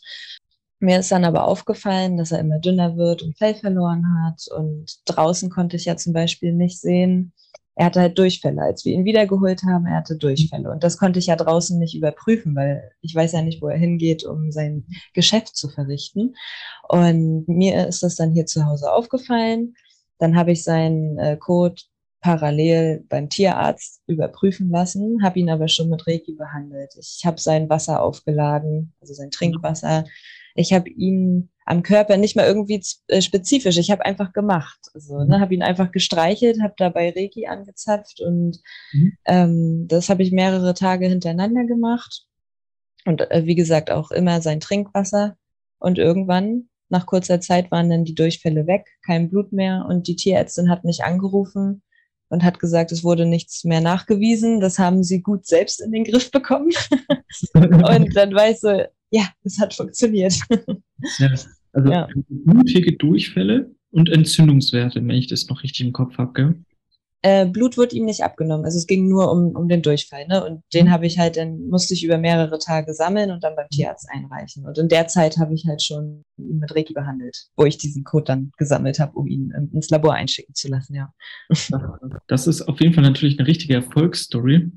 [0.80, 4.46] Mir ist dann aber aufgefallen, dass er immer dünner wird und Fell verloren hat.
[4.56, 7.34] Und draußen konnte ich ja zum Beispiel nicht sehen.
[7.74, 8.62] Er hatte halt Durchfälle.
[8.62, 10.70] Als wir ihn wiedergeholt haben, er hatte Durchfälle.
[10.70, 13.76] Und das konnte ich ja draußen nicht überprüfen, weil ich weiß ja nicht, wo er
[13.76, 16.36] hingeht, um sein Geschäft zu verrichten.
[16.88, 19.74] Und mir ist das dann hier zu Hause aufgefallen.
[20.18, 21.80] Dann habe ich seinen äh, Code
[22.20, 26.94] parallel beim Tierarzt überprüfen lassen, habe ihn aber schon mit Reiki behandelt.
[26.98, 30.04] Ich habe sein Wasser aufgeladen, also sein Trinkwasser.
[30.56, 34.78] Ich habe ihn am Körper nicht mal irgendwie äh, spezifisch, ich habe einfach gemacht.
[34.94, 38.58] Also ne, habe ihn einfach gestreichelt, habe dabei Reiki angezapft und
[38.92, 39.12] mhm.
[39.26, 42.24] ähm, das habe ich mehrere Tage hintereinander gemacht.
[43.04, 45.36] Und äh, wie gesagt, auch immer sein Trinkwasser.
[45.78, 50.16] Und irgendwann nach kurzer Zeit waren dann die Durchfälle weg, kein Blut mehr und die
[50.16, 51.82] Tierärztin hat mich angerufen
[52.28, 54.60] und hat gesagt, es wurde nichts mehr nachgewiesen.
[54.60, 56.70] Das haben sie gut selbst in den Griff bekommen.
[57.54, 60.34] und dann war ich so, ja, es hat funktioniert.
[61.18, 61.34] Ja,
[61.72, 62.08] also ja.
[62.28, 66.64] blutige Durchfälle und Entzündungswerte, wenn ich das noch richtig im Kopf habe, gell?
[67.22, 68.64] Äh, Blut wird ihm nicht abgenommen.
[68.64, 70.26] Also es ging nur um, um den Durchfall.
[70.28, 70.44] Ne?
[70.44, 70.90] Und den mhm.
[70.90, 74.64] habe ich halt, dann musste ich über mehrere Tage sammeln und dann beim Tierarzt einreichen.
[74.64, 78.04] Und in der Zeit habe ich halt schon ihn mit Reiki behandelt, wo ich diesen
[78.04, 81.12] Code dann gesammelt habe, um ihn ins Labor einschicken zu lassen, ja.
[82.28, 84.70] Das ist auf jeden Fall natürlich eine richtige Erfolgsstory.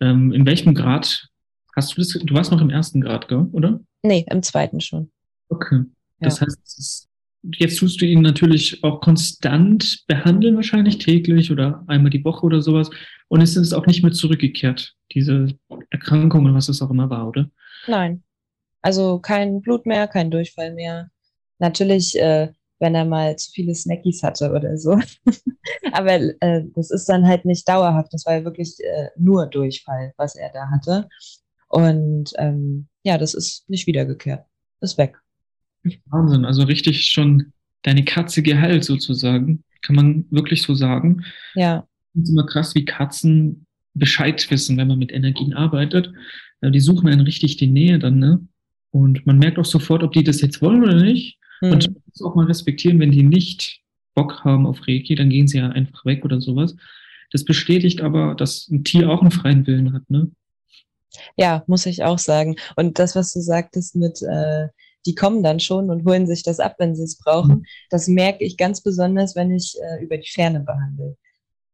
[0.00, 1.28] Ähm, in welchem Grad
[1.76, 2.08] hast du das?
[2.08, 3.80] Du warst noch im ersten Grad, gell, oder?
[4.02, 5.10] Nee, im zweiten schon.
[5.48, 5.84] Okay.
[6.20, 6.46] Das ja.
[6.46, 7.09] heißt, es ist
[7.42, 12.60] Jetzt tust du ihn natürlich auch konstant behandeln, wahrscheinlich täglich oder einmal die Woche oder
[12.60, 12.90] sowas.
[13.28, 15.48] Und es ist auch nicht mehr zurückgekehrt, diese
[15.90, 17.50] Erkrankung oder was es auch immer war, oder?
[17.86, 18.22] Nein.
[18.82, 21.10] Also kein Blut mehr, kein Durchfall mehr.
[21.58, 24.98] Natürlich, äh, wenn er mal zu viele Snackies hatte oder so.
[25.92, 28.12] Aber äh, das ist dann halt nicht dauerhaft.
[28.12, 31.08] Das war ja wirklich äh, nur Durchfall, was er da hatte.
[31.68, 34.44] Und ähm, ja, das ist nicht wiedergekehrt.
[34.80, 35.16] Ist weg.
[36.06, 41.24] Wahnsinn, also richtig schon deine Katze geheilt sozusagen, kann man wirklich so sagen.
[41.54, 41.86] Ja.
[42.14, 46.12] Es ist immer krass, wie Katzen Bescheid wissen, wenn man mit Energien arbeitet.
[46.62, 48.40] Die suchen einen richtig die Nähe dann, ne?
[48.90, 51.38] Und man merkt auch sofort, ob die das jetzt wollen oder nicht.
[51.60, 51.72] Mhm.
[51.72, 53.80] Und man muss auch mal respektieren, wenn die nicht
[54.14, 56.76] Bock haben auf Reiki, dann gehen sie ja einfach weg oder sowas.
[57.30, 60.30] Das bestätigt aber, dass ein Tier auch einen freien Willen hat, ne?
[61.36, 62.56] Ja, muss ich auch sagen.
[62.76, 64.68] Und das, was du sagtest mit, äh,
[65.06, 67.58] die kommen dann schon und holen sich das ab, wenn sie es brauchen.
[67.58, 67.64] Mhm.
[67.90, 71.16] Das merke ich ganz besonders, wenn ich äh, über die Ferne behandle.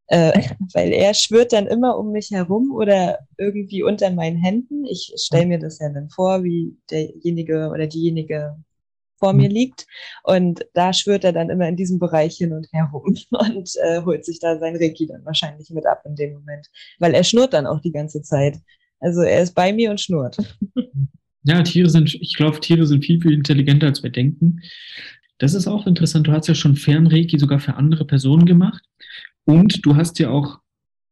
[0.09, 0.33] Äh,
[0.75, 4.85] weil er schwört dann immer um mich herum oder irgendwie unter meinen Händen.
[4.85, 8.57] Ich stelle mir das ja dann vor, wie derjenige oder diejenige
[9.19, 9.55] vor mir mhm.
[9.55, 9.87] liegt.
[10.23, 14.03] Und da schwört er dann immer in diesem Bereich hin und her rum und äh,
[14.03, 16.69] holt sich da sein Reiki dann wahrscheinlich mit ab in dem Moment.
[16.99, 18.59] Weil er schnurrt dann auch die ganze Zeit.
[19.01, 20.37] Also er ist bei mir und schnurrt.
[21.47, 24.61] Ja, Tiere sind, ich glaube, Tiere sind viel, viel intelligenter, als wir denken.
[25.39, 26.27] Das ist auch interessant.
[26.27, 28.83] Du hast ja schon Fernreiki sogar für andere Personen gemacht.
[29.45, 30.59] Und du hast ja auch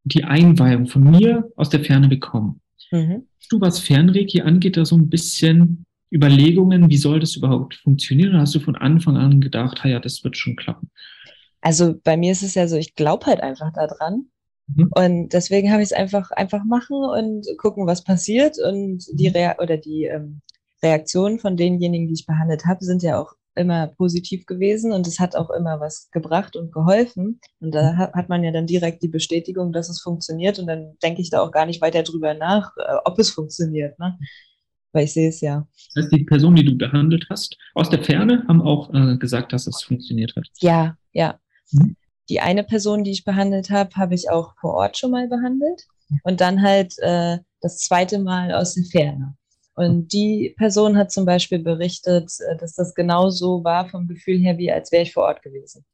[0.03, 2.59] die Einweihung von mir aus der Ferne bekommen.
[2.91, 3.27] Mhm.
[3.49, 8.31] Du, was Fernreiki angeht, da so ein bisschen Überlegungen, wie soll das überhaupt funktionieren?
[8.31, 10.89] Oder hast du von Anfang an gedacht, ja, das wird schon klappen?
[11.61, 14.25] Also bei mir ist es ja so, ich glaube halt einfach daran.
[14.67, 14.89] Mhm.
[14.95, 18.57] Und deswegen habe ich es einfach, einfach machen und gucken, was passiert.
[18.59, 19.35] Und die mhm.
[19.35, 20.41] Rea oder die ähm,
[20.81, 25.19] Reaktionen von denjenigen, die ich behandelt habe, sind ja auch immer positiv gewesen und es
[25.19, 27.39] hat auch immer was gebracht und geholfen.
[27.59, 27.97] Und da mhm.
[27.97, 31.41] hat man ja dann direkt die Bestätigung, dass es funktioniert und dann denke ich da
[31.41, 34.17] auch gar nicht weiter drüber nach, äh, ob es funktioniert, ne?
[34.91, 35.67] Weil ich sehe es ja.
[35.93, 39.51] Das heißt, die Personen, die du behandelt hast, aus der Ferne haben auch äh, gesagt,
[39.51, 40.47] dass es funktioniert hat.
[40.59, 41.39] Ja, ja.
[41.71, 41.95] Mhm.
[42.29, 45.85] Die eine Person, die ich behandelt habe, habe ich auch vor Ort schon mal behandelt
[46.23, 49.35] und dann halt äh, das zweite Mal aus der Ferne.
[49.75, 54.57] Und die Person hat zum Beispiel berichtet, äh, dass das genauso war vom Gefühl her,
[54.57, 55.85] wie als wäre ich vor Ort gewesen.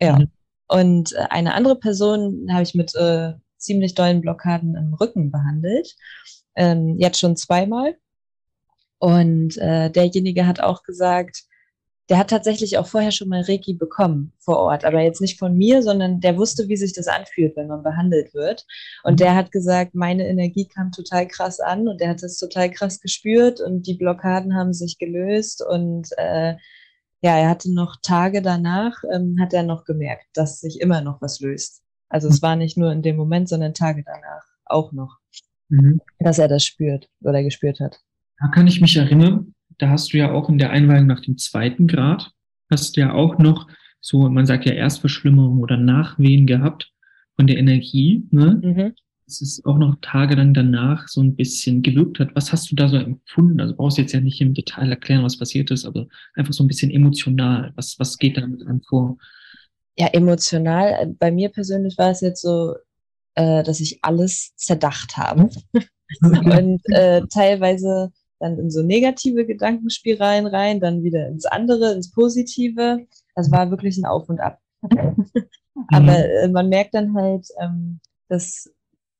[0.00, 0.18] Ja.
[0.18, 0.30] Mhm.
[0.68, 5.94] Und äh, eine andere Person habe ich mit äh, ziemlich dollen Blockaden im Rücken behandelt.
[6.54, 7.96] Ähm, jetzt schon zweimal.
[8.98, 11.44] Und äh, derjenige hat auch gesagt,
[12.10, 15.56] der hat tatsächlich auch vorher schon mal Reiki bekommen vor Ort, aber jetzt nicht von
[15.56, 18.66] mir, sondern der wusste, wie sich das anfühlt, wenn man behandelt wird.
[19.04, 19.16] Und mhm.
[19.18, 23.00] der hat gesagt, meine Energie kam total krass an und der hat das total krass
[23.00, 26.56] gespürt und die Blockaden haben sich gelöst und äh,
[27.22, 31.22] ja, er hatte noch Tage danach, ähm, hat er noch gemerkt, dass sich immer noch
[31.22, 31.82] was löst.
[32.08, 35.18] Also es war nicht nur in dem Moment, sondern Tage danach auch noch,
[35.68, 36.00] mhm.
[36.18, 38.00] dass er das spürt oder gespürt hat.
[38.40, 39.49] Da kann ich mich erinnern,
[39.80, 42.30] da hast du ja auch in der Einweihung nach dem zweiten Grad,
[42.70, 43.66] hast du ja auch noch
[44.00, 46.92] so, man sagt ja Erstverschlimmerung oder Nachwehen gehabt
[47.36, 48.60] von der Energie, ne?
[48.62, 48.94] Mhm.
[49.26, 52.34] Dass es auch noch tagelang danach so ein bisschen gewirkt hat.
[52.34, 53.60] Was hast du da so empfunden?
[53.60, 56.64] Also brauchst du jetzt ja nicht im Detail erklären, was passiert ist, aber einfach so
[56.64, 57.72] ein bisschen emotional.
[57.76, 59.18] Was, was geht damit an vor?
[59.96, 61.14] Ja, emotional.
[61.18, 62.74] Bei mir persönlich war es jetzt so,
[63.36, 65.48] äh, dass ich alles zerdacht habe.
[66.22, 68.10] und äh, teilweise
[68.40, 73.06] dann in so negative Gedankenspiralen rein, dann wieder ins andere, ins Positive.
[73.36, 74.58] Das war wirklich ein Auf und Ab.
[75.88, 76.08] Aber mhm.
[76.08, 78.72] äh, man merkt dann halt, ähm, das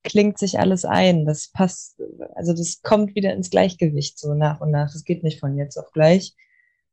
[0.03, 1.27] klingt sich alles ein.
[1.27, 2.01] Das passt,
[2.35, 4.91] also das kommt wieder ins Gleichgewicht so nach und nach.
[4.93, 6.35] Das geht nicht von jetzt auf gleich.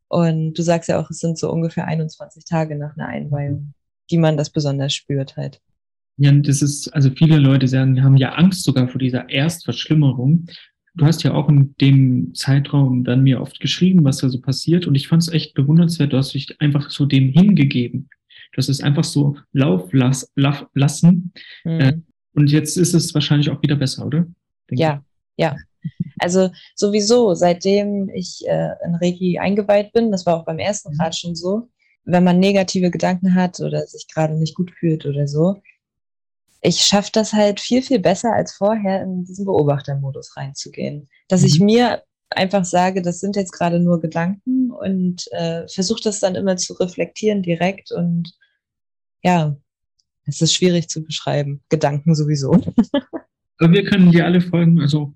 [0.09, 3.73] Und du sagst ja auch, es sind so ungefähr 21 Tage nach einer Einweihung,
[4.09, 5.61] die man das besonders spürt halt.
[6.17, 10.47] Ja, das ist, also viele Leute sagen, haben ja Angst sogar vor dieser Erstverschlimmerung,
[10.97, 14.87] du hast ja auch in dem Zeitraum dann mir oft geschrieben, was da so passiert.
[14.87, 18.09] Und ich fand es echt bewundernswert, du hast dich einfach so dem hingegeben.
[18.51, 21.31] Du hast es einfach so lauf las, lauf, lassen.
[21.63, 21.79] Mhm.
[21.79, 21.93] Äh,
[22.33, 24.27] und jetzt ist es wahrscheinlich auch wieder besser, oder?
[24.69, 25.03] Denke ja,
[25.35, 25.43] ich.
[25.43, 25.55] ja.
[26.19, 30.97] Also sowieso, seitdem ich äh, in Reiki eingeweiht bin, das war auch beim ersten mhm.
[30.97, 31.69] Grad schon so,
[32.05, 35.61] wenn man negative Gedanken hat oder sich gerade nicht gut fühlt oder so,
[36.61, 41.07] ich schaffe das halt viel, viel besser als vorher in diesen Beobachtermodus reinzugehen.
[41.27, 41.47] Dass mhm.
[41.47, 46.35] ich mir einfach sage, das sind jetzt gerade nur Gedanken und äh, versuche das dann
[46.35, 48.33] immer zu reflektieren direkt und
[49.23, 49.55] ja,
[50.25, 51.61] es ist schwierig zu beschreiben.
[51.69, 52.51] Gedanken sowieso.
[53.59, 55.13] Aber wir können dir alle folgen, also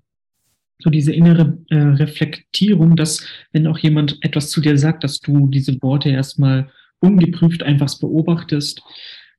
[0.78, 5.46] so diese innere äh, Reflektierung, dass wenn auch jemand etwas zu dir sagt, dass du
[5.48, 8.82] diese Worte erstmal ungeprüft einfach beobachtest,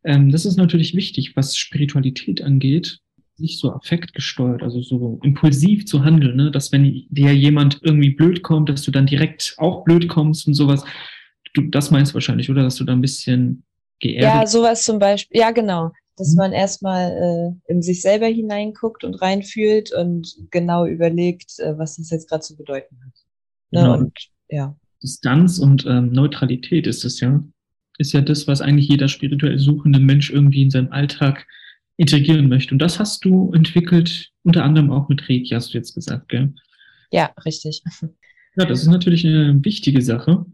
[0.04, 3.00] ähm, das ist natürlich wichtig, was Spiritualität angeht,
[3.38, 6.52] nicht so affektgesteuert, also so impulsiv zu handeln, ne?
[6.52, 10.54] dass wenn dir jemand irgendwie blöd kommt, dass du dann direkt auch blöd kommst und
[10.54, 10.84] sowas.
[11.54, 12.63] Du, das meinst wahrscheinlich, oder?
[12.63, 13.63] Dass du da ein bisschen
[14.00, 14.42] geerdet.
[14.42, 15.39] Ja, sowas zum Beispiel.
[15.39, 15.92] Ja, genau.
[16.16, 16.38] Dass mhm.
[16.38, 22.10] man erstmal äh, in sich selber hineinguckt und reinfühlt und genau überlegt, äh, was das
[22.12, 23.13] jetzt gerade zu bedeuten hat.
[23.72, 23.82] Ne?
[23.82, 23.98] Genau.
[23.98, 24.13] Und
[24.50, 24.76] ja.
[25.02, 27.44] Distanz und ähm, Neutralität ist es ja
[27.97, 31.45] ist ja das, was eigentlich jeder spirituell suchende Mensch irgendwie in seinem Alltag
[31.97, 32.73] integrieren möchte.
[32.73, 36.53] Und das hast du entwickelt, unter anderem auch mit Reiki, hast du jetzt gesagt, gell?
[37.12, 37.82] Ja, richtig.
[38.56, 40.45] Ja, das ist natürlich eine wichtige Sache,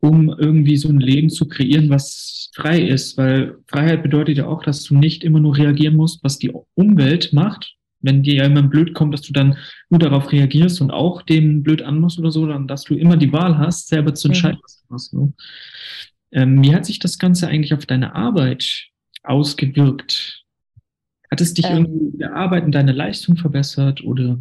[0.00, 4.62] um irgendwie so ein Leben zu kreieren, was frei ist, weil Freiheit bedeutet ja auch,
[4.62, 7.74] dass du nicht immer nur reagieren musst, was die Umwelt macht.
[8.00, 9.56] Wenn dir ja jemand blöd kommt, dass du dann
[9.88, 13.32] nur darauf reagierst und auch dem blöd anmachst oder so, dann dass du immer die
[13.32, 15.14] Wahl hast, selber zu entscheiden, was du machst.
[15.14, 15.32] Ne?
[16.32, 18.88] Ähm, wie hat sich das Ganze eigentlich auf deine Arbeit
[19.22, 20.44] ausgewirkt?
[21.30, 24.38] Hat es dich ähm, irgendwie in der Arbeit und deine Leistung verbessert oder?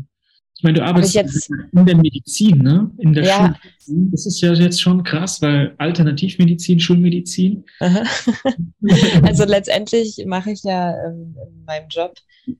[0.58, 2.90] Ich meine, du arbeitest jetzt, in der Medizin, ne?
[2.98, 3.38] In der ja.
[3.38, 4.12] Schulmedizin.
[4.12, 7.64] Das ist ja jetzt schon krass, weil Alternativmedizin, Schulmedizin.
[9.22, 12.16] also letztendlich mache ich ja ähm, in meinem Job,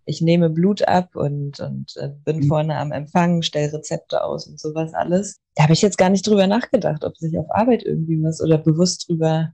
[0.06, 2.44] ich nehme Blut ab und, und äh, bin mhm.
[2.44, 5.40] vorne am Empfang, stelle Rezepte aus und sowas alles.
[5.56, 8.60] Da habe ich jetzt gar nicht drüber nachgedacht, ob sich auf Arbeit irgendwie was oder
[8.60, 9.54] bewusst drüber.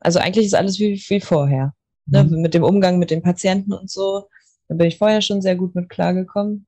[0.00, 1.74] Also eigentlich ist alles wie, wie vorher.
[2.06, 2.24] Ne?
[2.24, 2.40] Mhm.
[2.40, 4.24] Mit dem Umgang mit den Patienten und so.
[4.66, 6.66] Da bin ich vorher schon sehr gut mit klargekommen.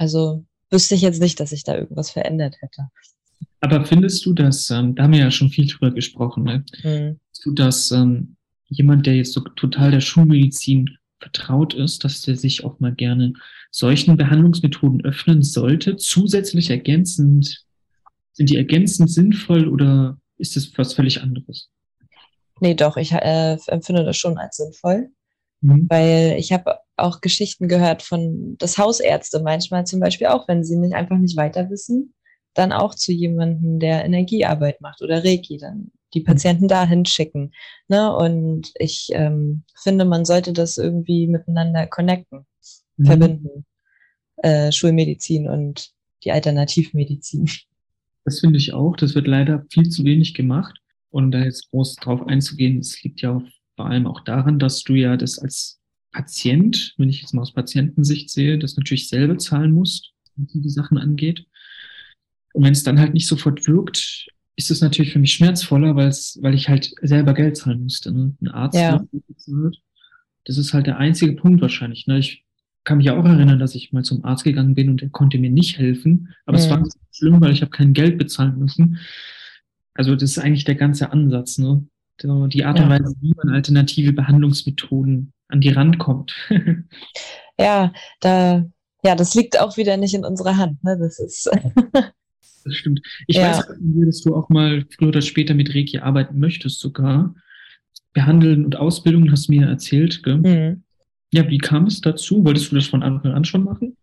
[0.00, 2.88] Also wüsste ich jetzt nicht, dass sich da irgendwas verändert hätte.
[3.60, 6.64] Aber findest du, dass, ähm, da haben wir ja schon viel drüber gesprochen, ne?
[6.82, 7.20] Mhm.
[7.44, 8.36] du, dass ähm,
[8.68, 13.34] jemand, der jetzt so total der Schulmedizin vertraut ist, dass der sich auch mal gerne
[13.70, 15.98] solchen Behandlungsmethoden öffnen sollte.
[15.98, 17.66] Zusätzlich ergänzend,
[18.32, 21.68] sind die ergänzend sinnvoll oder ist es was völlig anderes?
[22.60, 25.10] Nee, doch, ich äh, empfinde das schon als sinnvoll,
[25.60, 25.86] mhm.
[25.88, 30.76] weil ich habe auch Geschichten gehört von, dass Hausärzte manchmal zum Beispiel auch, wenn sie
[30.76, 32.14] nicht einfach nicht weiter wissen,
[32.54, 37.52] dann auch zu jemandem, der Energiearbeit macht oder Reiki, dann die Patienten dahin schicken.
[37.88, 38.14] Ne?
[38.14, 42.46] Und ich ähm, finde, man sollte das irgendwie miteinander connecten,
[42.96, 43.06] mhm.
[43.06, 43.66] verbinden.
[44.42, 45.90] Äh, Schulmedizin und
[46.24, 47.48] die Alternativmedizin.
[48.24, 48.96] Das finde ich auch.
[48.96, 50.78] Das wird leider viel zu wenig gemacht.
[51.10, 53.42] Und da jetzt groß drauf einzugehen, es liegt ja
[53.80, 55.80] vor allem auch daran, dass du ja das als
[56.12, 60.68] Patient, wenn ich jetzt mal aus Patientensicht sehe, das natürlich selber zahlen musst, was die
[60.68, 61.46] Sachen angeht.
[62.52, 66.08] Und wenn es dann halt nicht sofort wirkt, ist es natürlich für mich schmerzvoller, weil
[66.08, 68.12] es, weil ich halt selber Geld zahlen musste.
[68.12, 68.34] Ne?
[68.42, 69.02] Ein Arzt, ja.
[70.44, 72.06] das ist halt der einzige Punkt wahrscheinlich.
[72.06, 72.18] Ne?
[72.18, 72.44] Ich
[72.84, 75.38] kann mich ja auch erinnern, dass ich mal zum Arzt gegangen bin und er konnte
[75.38, 76.34] mir nicht helfen.
[76.44, 76.64] Aber mhm.
[76.64, 78.98] es war nicht schlimm, weil ich habe kein Geld bezahlen müssen.
[79.94, 81.86] Also das ist eigentlich der ganze Ansatz, ne?
[82.22, 86.34] Die Art und Weise, wie man alternative Behandlungsmethoden an die Rand kommt.
[87.58, 88.64] ja, da,
[89.02, 90.82] ja, das liegt auch wieder nicht in unserer Hand.
[90.84, 90.98] Ne?
[90.98, 91.50] Das ist.
[92.64, 93.00] das stimmt.
[93.26, 93.58] Ich ja.
[93.58, 93.66] weiß,
[94.06, 97.34] dass du auch mal früher oder später mit Reiki arbeiten möchtest, sogar.
[98.12, 100.38] Behandeln und Ausbildung hast du mir erzählt, gell?
[100.38, 100.82] Mhm.
[101.32, 102.44] Ja, wie kam es dazu?
[102.44, 103.96] Wolltest du das von Anfang an schon machen?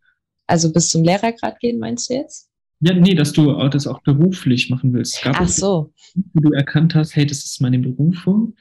[0.47, 2.49] Also bis zum Lehrergrad gehen, meinst du jetzt?
[2.79, 5.21] Ja, nee, dass du das auch beruflich machen willst.
[5.23, 5.93] Gab Ach so.
[6.33, 8.55] Wo du erkannt hast, hey, das ist meine Berufung.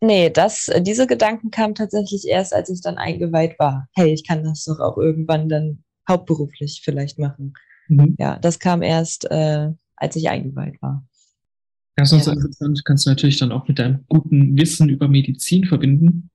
[0.00, 3.88] Nee, das, diese Gedanken kamen tatsächlich erst, als ich dann eingeweiht war.
[3.94, 7.54] Hey, ich kann das doch auch irgendwann dann hauptberuflich vielleicht machen.
[7.88, 8.14] Mhm.
[8.18, 11.06] Ja, das kam erst, äh, als ich eingeweiht war.
[11.96, 12.32] Das ist ja.
[12.32, 12.84] interessant.
[12.84, 16.30] Kannst du natürlich dann auch mit deinem guten Wissen über Medizin verbinden.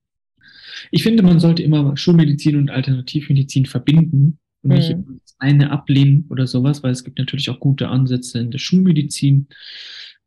[0.90, 5.20] Ich finde, man sollte immer Schulmedizin und Alternativmedizin verbinden und mhm.
[5.44, 9.48] Eine ablehnen oder sowas, weil es gibt natürlich auch gute Ansätze in der Schulmedizin.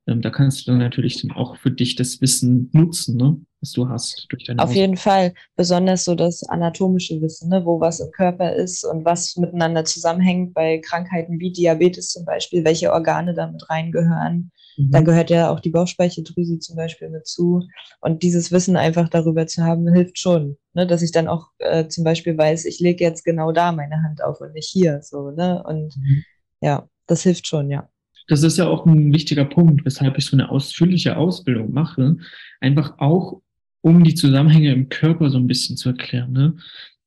[0.07, 3.71] Ähm, da kannst du dann natürlich dann auch für dich das Wissen nutzen, ne, was
[3.71, 4.91] du hast durch deine Auf Ausbildung.
[4.91, 9.35] jeden Fall, besonders so das anatomische Wissen, ne, wo was im Körper ist und was
[9.35, 14.51] miteinander zusammenhängt bei Krankheiten wie Diabetes zum Beispiel, welche Organe damit reingehören.
[14.77, 14.91] Mhm.
[14.91, 17.67] Da gehört ja auch die Bauchspeicheldrüse zum Beispiel mit zu.
[18.01, 20.57] Und dieses Wissen einfach darüber zu haben, hilft schon.
[20.73, 20.87] Ne?
[20.87, 24.23] Dass ich dann auch äh, zum Beispiel weiß, ich lege jetzt genau da meine Hand
[24.23, 25.01] auf und nicht hier.
[25.01, 25.63] So, ne?
[25.63, 26.23] Und mhm.
[26.61, 27.89] ja, das hilft schon, ja.
[28.27, 32.17] Das ist ja auch ein wichtiger Punkt, weshalb ich so eine ausführliche Ausbildung mache.
[32.59, 33.41] Einfach auch,
[33.81, 36.33] um die Zusammenhänge im Körper so ein bisschen zu erklären.
[36.33, 36.57] Ne?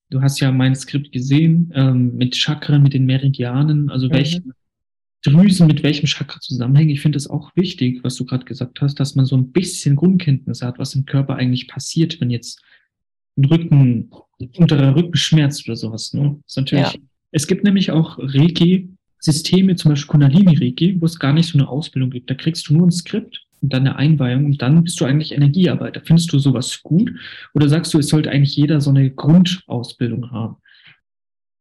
[0.08, 4.12] Du hast ja mein Skript gesehen ähm, mit Chakren, mit den Meridianen, also mhm.
[4.12, 4.42] welche
[5.22, 6.90] Drüsen mit welchem Chakra zusammenhängen.
[6.90, 9.96] Ich finde es auch wichtig, was du gerade gesagt hast, dass man so ein bisschen
[9.96, 12.62] Grundkenntnis hat, was im Körper eigentlich passiert, wenn jetzt
[13.36, 14.10] ein Rücken,
[14.56, 16.14] unterer Rücken schmerzt oder sowas.
[16.14, 16.38] Ne?
[16.46, 17.00] ist natürlich, ja.
[17.32, 22.10] Es gibt nämlich auch Reiki-Systeme, zum Beispiel Kundalini-Reiki, wo es gar nicht so eine Ausbildung
[22.10, 22.30] gibt.
[22.30, 25.32] Da kriegst du nur ein Skript und dann eine Einweihung und dann bist du eigentlich
[25.32, 26.00] Energiearbeiter.
[26.04, 27.12] Findest du sowas gut?
[27.54, 30.56] Oder sagst du, es sollte eigentlich jeder so eine Grundausbildung haben?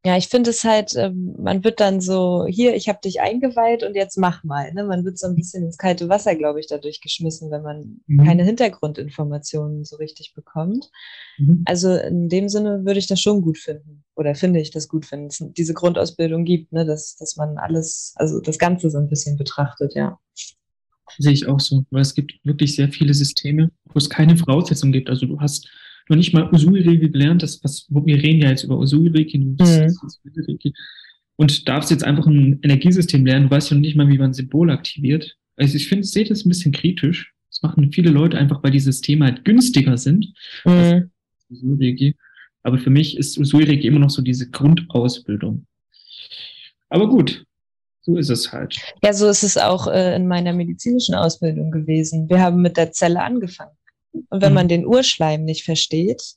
[0.05, 3.83] Ja, ich finde es halt, ähm, man wird dann so, hier, ich habe dich eingeweiht
[3.83, 4.73] und jetzt mach mal.
[4.73, 4.85] Ne?
[4.85, 8.23] Man wird so ein bisschen ins kalte Wasser, glaube ich, dadurch geschmissen, wenn man mhm.
[8.23, 10.89] keine Hintergrundinformationen so richtig bekommt.
[11.37, 11.63] Mhm.
[11.65, 15.11] Also in dem Sinne würde ich das schon gut finden oder finde ich das gut,
[15.11, 16.85] wenn es diese Grundausbildung gibt, ne?
[16.85, 20.17] dass, dass man alles, also das Ganze so ein bisschen betrachtet, ja.
[21.17, 24.93] Sehe ich auch so, weil es gibt wirklich sehr viele Systeme, wo es keine Voraussetzungen
[24.93, 25.09] gibt.
[25.09, 25.67] Also du hast
[26.09, 27.43] noch nicht mal Usui-Reiki gelernt.
[27.43, 29.37] Das, was, wir reden ja jetzt über Usui-Reiki.
[29.37, 30.73] Mhm.
[31.35, 33.45] Und darfst jetzt einfach ein Energiesystem lernen.
[33.45, 35.37] Du weißt ja noch nicht mal, wie man Symbol aktiviert.
[35.55, 37.33] Also ich finde, sehe das ein bisschen kritisch.
[37.49, 40.33] Das machen viele Leute einfach, weil die Systeme halt günstiger sind.
[40.65, 41.11] Mhm.
[42.63, 45.65] Aber für mich ist Usui-Reiki immer noch so diese Grundausbildung.
[46.89, 47.45] Aber gut,
[48.01, 48.79] so ist es halt.
[49.03, 52.27] Ja, so ist es auch äh, in meiner medizinischen Ausbildung gewesen.
[52.29, 53.71] Wir haben mit der Zelle angefangen.
[54.11, 54.55] Und wenn mhm.
[54.55, 56.35] man den Urschleim nicht versteht,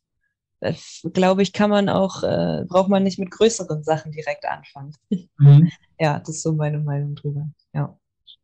[0.61, 0.75] äh,
[1.13, 4.95] glaube ich, kann man auch, äh, braucht man nicht mit größeren Sachen direkt anfangen.
[5.39, 5.71] Mhm.
[6.01, 7.49] Ja, das ist so meine Meinung drüber.
[7.73, 7.97] Ja.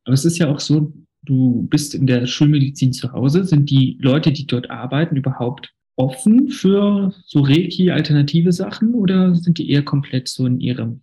[0.04, 3.44] Aber es ist ja auch so, du bist in der Schulmedizin zu Hause.
[3.44, 9.70] Sind die Leute, die dort arbeiten, überhaupt offen für so Reiki-alternative Sachen oder sind die
[9.70, 11.02] eher komplett so in ihrem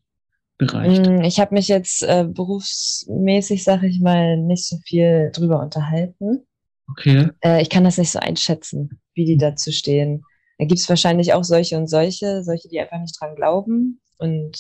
[0.58, 1.00] Bereich?
[1.00, 6.46] Mm, ich habe mich jetzt äh, berufsmäßig, sag ich mal, nicht so viel drüber unterhalten.
[6.90, 7.30] Okay.
[7.44, 10.24] Äh, ich kann das nicht so einschätzen, wie die dazu stehen.
[10.58, 14.58] Da gibt es wahrscheinlich auch solche und solche, solche, die einfach nicht dran glauben und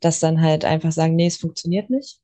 [0.00, 2.18] das dann halt einfach sagen, nee, es funktioniert nicht.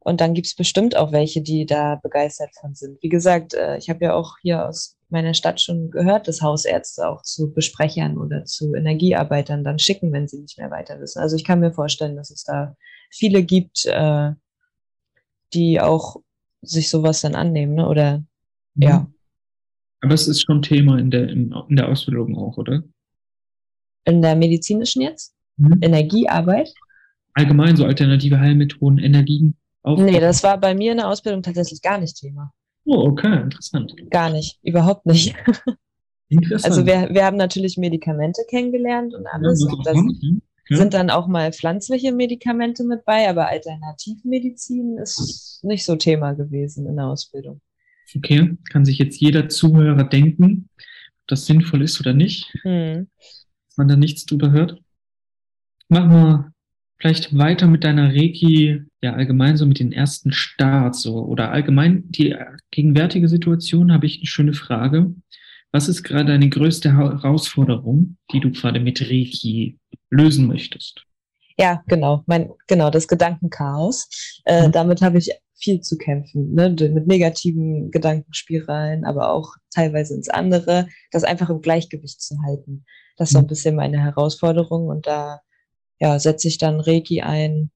[0.00, 3.02] Und dann gibt es bestimmt auch welche, die da begeistert von sind.
[3.02, 7.08] Wie gesagt, äh, ich habe ja auch hier aus meiner Stadt schon gehört, dass Hausärzte
[7.08, 11.20] auch zu Besprechern oder zu Energiearbeitern dann schicken, wenn sie nicht mehr weiter wissen.
[11.20, 12.76] Also ich kann mir vorstellen, dass es da
[13.10, 14.30] viele gibt, äh,
[15.52, 16.16] die auch
[16.62, 17.88] sich sowas dann annehmen, ne?
[17.88, 18.18] oder
[18.74, 18.82] mhm.
[18.82, 19.10] ja.
[20.00, 22.84] Aber es ist schon Thema in der, in, in der Ausbildung auch, oder?
[24.04, 25.34] In der medizinischen jetzt?
[25.56, 25.78] Mhm.
[25.80, 26.72] Energiearbeit?
[27.34, 29.56] Allgemein so alternative Heilmethoden, Energien.
[29.82, 30.06] Aufbauen.
[30.06, 32.52] Nee, das war bei mir in der Ausbildung tatsächlich gar nicht Thema.
[32.84, 33.94] Oh, okay, interessant.
[34.10, 35.34] Gar nicht, überhaupt nicht.
[36.30, 36.64] Interessant.
[36.64, 39.64] Also wir, wir haben natürlich Medikamente kennengelernt und alles.
[39.66, 39.96] Ja, und das
[40.68, 40.76] ja.
[40.76, 46.86] sind dann auch mal pflanzliche Medikamente mit bei, aber Alternativmedizin ist nicht so Thema gewesen
[46.86, 47.60] in der Ausbildung.
[48.16, 53.08] Okay, kann sich jetzt jeder Zuhörer denken, ob das sinnvoll ist oder nicht, hm.
[53.16, 54.80] dass man da nichts drüber hört.
[55.88, 56.52] Machen wir
[56.98, 62.10] vielleicht weiter mit deiner Reiki, ja allgemein so mit den ersten Starts so oder allgemein
[62.10, 62.34] die
[62.70, 65.14] gegenwärtige Situation habe ich eine schöne Frage.
[65.70, 69.78] Was ist gerade deine größte Herausforderung, die du gerade mit Reiki
[70.10, 71.04] lösen möchtest?
[71.58, 74.08] Ja, genau, mein genau das Gedankenchaos.
[74.44, 74.72] Äh, mhm.
[74.72, 76.70] Damit habe ich viel zu kämpfen, ne?
[76.70, 82.84] mit negativen Gedankenspiralen, aber auch teilweise ins andere, das einfach im Gleichgewicht zu halten.
[83.16, 83.48] Das ist so ein mhm.
[83.48, 85.40] bisschen meine Herausforderung und da
[85.98, 87.70] ja, setze ich dann Reiki ein.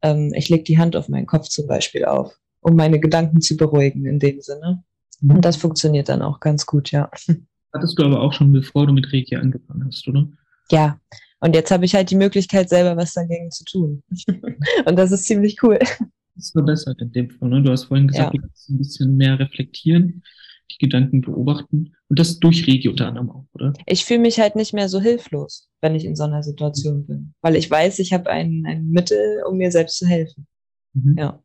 [0.00, 3.58] Ähm, ich lege die Hand auf meinen Kopf zum Beispiel auf, um meine Gedanken zu
[3.58, 4.82] beruhigen in dem Sinne.
[5.20, 5.36] Mhm.
[5.36, 7.10] Und das funktioniert dann auch ganz gut, ja.
[7.74, 10.26] Hattest du aber auch schon, bevor du mit Reiki angefangen hast, oder?
[10.70, 10.98] Ja.
[11.40, 14.02] Und jetzt habe ich halt die Möglichkeit, selber was dagegen zu tun.
[14.86, 15.78] Und das ist ziemlich cool.
[15.78, 15.98] Das
[16.36, 17.48] ist verbessert in dem Fall.
[17.48, 17.62] Ne?
[17.62, 18.40] Du hast vorhin gesagt, ja.
[18.40, 20.22] du kannst ein bisschen mehr reflektieren
[20.70, 21.94] die Gedanken beobachten.
[22.08, 23.72] Und das durch Regi unter anderem auch, oder?
[23.86, 27.34] Ich fühle mich halt nicht mehr so hilflos, wenn ich in so einer Situation bin.
[27.42, 30.46] Weil ich weiß, ich habe ein, ein Mittel, um mir selbst zu helfen.
[30.94, 31.16] Mhm.
[31.18, 31.42] Ja.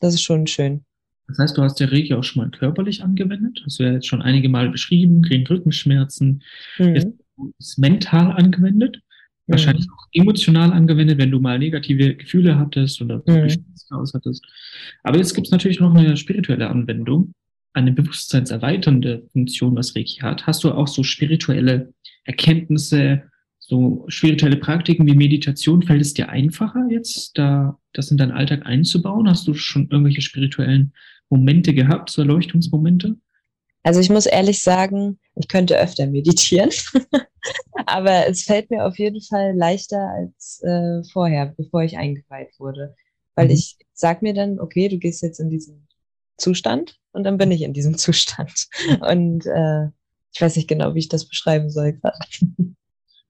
[0.00, 0.84] Das ist schon schön.
[1.28, 3.62] Das heißt, du hast der Reiki auch schon mal körperlich angewendet.
[3.64, 6.42] Hast du ja jetzt schon einige Mal beschrieben, kriegen Rückenschmerzen.
[6.78, 6.96] Mhm.
[6.96, 7.08] Ist,
[7.58, 8.96] ist mental angewendet.
[9.46, 9.52] Mhm.
[9.52, 13.48] Wahrscheinlich auch emotional angewendet, wenn du mal negative Gefühle hattest oder mhm.
[13.90, 14.42] hattest.
[15.02, 17.34] Aber jetzt gibt es natürlich noch eine spirituelle Anwendung
[17.72, 20.46] eine bewusstseinserweiternde Funktion, was Reiki hat.
[20.46, 21.92] Hast du auch so spirituelle
[22.24, 23.22] Erkenntnisse,
[23.58, 25.82] so spirituelle Praktiken wie Meditation?
[25.82, 29.28] Fällt es dir einfacher jetzt, da das in deinen Alltag einzubauen?
[29.28, 30.92] Hast du schon irgendwelche spirituellen
[31.28, 33.16] Momente gehabt, so Erleuchtungsmomente?
[33.82, 36.70] Also ich muss ehrlich sagen, ich könnte öfter meditieren,
[37.86, 42.94] aber es fällt mir auf jeden Fall leichter als äh, vorher, bevor ich eingeweiht wurde.
[43.34, 43.52] Weil mhm.
[43.52, 45.88] ich sag mir dann, okay, du gehst jetzt in diesen
[46.36, 48.68] Zustand und dann bin ich in diesem Zustand.
[49.00, 49.86] Und äh,
[50.32, 52.18] ich weiß nicht genau, wie ich das beschreiben soll gerade.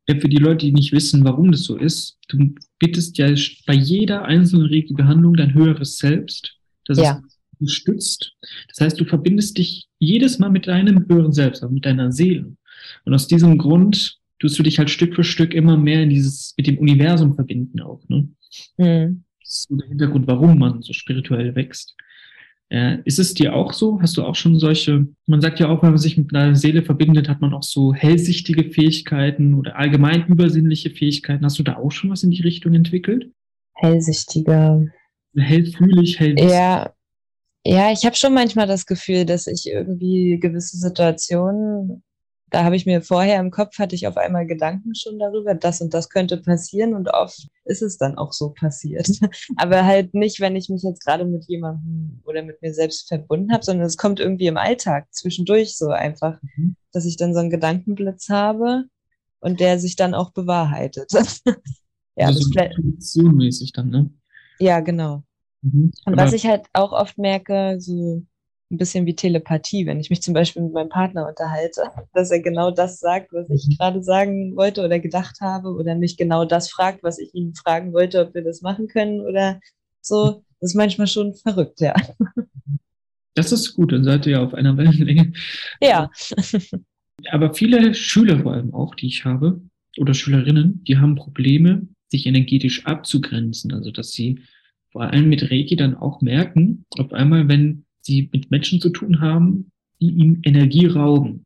[0.09, 3.33] Ja, für die Leute, die nicht wissen, warum das so ist, du bittest ja
[3.67, 7.23] bei jeder einzelnen Regelbehandlung dein höheres Selbst, das ja.
[7.25, 7.39] es
[7.69, 8.37] stützt.
[8.69, 12.57] Das heißt, du verbindest dich jedes Mal mit deinem höheren Selbst, also mit deiner Seele.
[13.05, 16.55] Und aus diesem Grund tust du dich halt Stück für Stück immer mehr in dieses,
[16.57, 18.01] mit dem Universum verbinden auch.
[18.09, 18.29] Ne?
[18.79, 19.25] Mhm.
[19.41, 21.95] Das ist so der Hintergrund, warum man so spirituell wächst.
[22.71, 24.01] Äh, ist es dir auch so?
[24.01, 26.83] Hast du auch schon solche, man sagt ja auch, wenn man sich mit einer Seele
[26.83, 31.45] verbindet, hat man auch so hellsichtige Fähigkeiten oder allgemein übersinnliche Fähigkeiten.
[31.45, 33.29] Hast du da auch schon was in die Richtung entwickelt?
[33.75, 34.93] Hellsichtige.
[35.37, 36.53] Hellfühlig, hellwissend.
[36.53, 36.93] Ja,
[37.65, 42.03] ja, ich habe schon manchmal das Gefühl, dass ich irgendwie gewisse Situationen
[42.51, 45.81] da habe ich mir vorher im Kopf, hatte ich auf einmal Gedanken schon darüber, das
[45.81, 49.09] und das könnte passieren und oft ist es dann auch so passiert.
[49.57, 53.53] Aber halt nicht, wenn ich mich jetzt gerade mit jemandem oder mit mir selbst verbunden
[53.53, 56.77] habe, sondern es kommt irgendwie im Alltag zwischendurch so einfach, mhm.
[56.93, 58.85] dass ich dann so einen Gedankenblitz habe
[59.41, 61.13] und der sich dann auch bewahrheitet.
[62.17, 64.11] ja, also so intuitionmäßig dann, ne?
[64.59, 65.23] Ja, genau.
[65.63, 65.93] Mhm.
[66.07, 68.23] Und was ich halt auch oft merke, so
[68.71, 71.83] ein bisschen wie Telepathie, wenn ich mich zum Beispiel mit meinem Partner unterhalte,
[72.15, 73.77] dass er genau das sagt, was ich mhm.
[73.77, 77.93] gerade sagen wollte oder gedacht habe oder mich genau das fragt, was ich ihn fragen
[77.93, 79.61] wollte, ob wir das machen können oder
[80.01, 80.45] so.
[80.61, 81.95] Das ist manchmal schon verrückt, ja.
[83.35, 85.33] Das ist gut, dann seid ihr ja auf einer Wellenlänge.
[85.81, 86.11] Ja.
[87.31, 89.63] Aber viele Schüler vor allem auch, die ich habe,
[89.99, 93.73] oder Schülerinnen, die haben Probleme, sich energetisch abzugrenzen.
[93.73, 94.41] Also, dass sie
[94.93, 99.21] vor allem mit Reiki dann auch merken, auf einmal, wenn sie mit Menschen zu tun
[99.21, 99.71] haben,
[100.01, 101.45] die ihm Energie rauben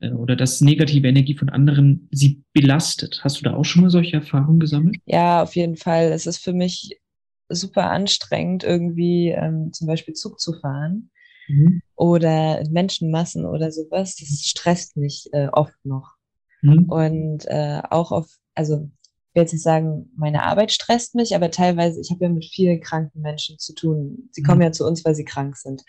[0.00, 3.20] äh, oder dass negative Energie von anderen sie belastet.
[3.22, 4.96] Hast du da auch schon mal solche Erfahrungen gesammelt?
[5.06, 6.12] Ja, auf jeden Fall.
[6.12, 7.00] Es ist für mich
[7.48, 11.10] super anstrengend, irgendwie ähm, zum Beispiel Zug zu fahren
[11.48, 11.80] mhm.
[11.94, 14.16] oder Menschenmassen oder sowas.
[14.16, 16.14] Das stresst mich äh, oft noch.
[16.62, 16.84] Mhm.
[16.84, 18.90] Und äh, auch auf, also
[19.36, 22.80] will jetzt nicht sagen, meine Arbeit stresst mich, aber teilweise, ich habe ja mit vielen
[22.80, 24.28] kranken Menschen zu tun.
[24.32, 24.64] Sie kommen mhm.
[24.64, 25.82] ja zu uns, weil sie krank sind.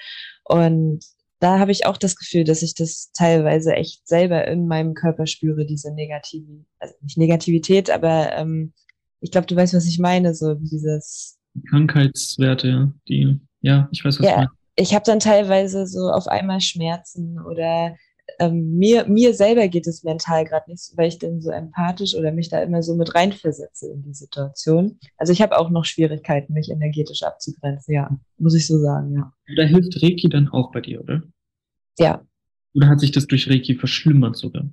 [0.43, 1.03] Und
[1.39, 5.27] da habe ich auch das Gefühl, dass ich das teilweise echt selber in meinem Körper
[5.27, 8.73] spüre, diese Negativität, also nicht Negativität, aber ähm,
[9.21, 11.37] ich glaube, du weißt, was ich meine, so dieses
[11.69, 14.53] Krankheitswerte, die, ja, ich weiß, was ja, du meinst.
[14.75, 17.95] Ich habe dann teilweise so auf einmal Schmerzen oder
[18.39, 22.31] ähm, mir, mir selber geht es mental gerade nicht, weil ich dann so empathisch oder
[22.31, 24.99] mich da immer so mit reinversetze in die Situation.
[25.17, 29.33] Also ich habe auch noch Schwierigkeiten, mich energetisch abzugrenzen, ja, muss ich so sagen, ja.
[29.55, 31.23] Da hilft Reiki dann auch bei dir, oder?
[31.97, 32.21] Ja.
[32.73, 34.69] Oder hat sich das durch Reiki verschlimmert sogar?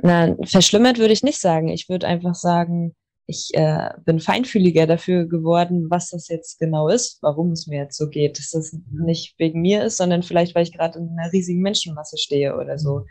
[0.00, 1.68] Na, verschlimmert würde ich nicht sagen.
[1.68, 2.94] Ich würde einfach sagen,
[3.30, 7.98] ich äh, bin feinfühliger dafür geworden, was das jetzt genau ist, warum es mir jetzt
[7.98, 8.38] so geht.
[8.38, 12.16] Dass das nicht wegen mir ist, sondern vielleicht, weil ich gerade in einer riesigen Menschenmasse
[12.16, 13.04] stehe oder so.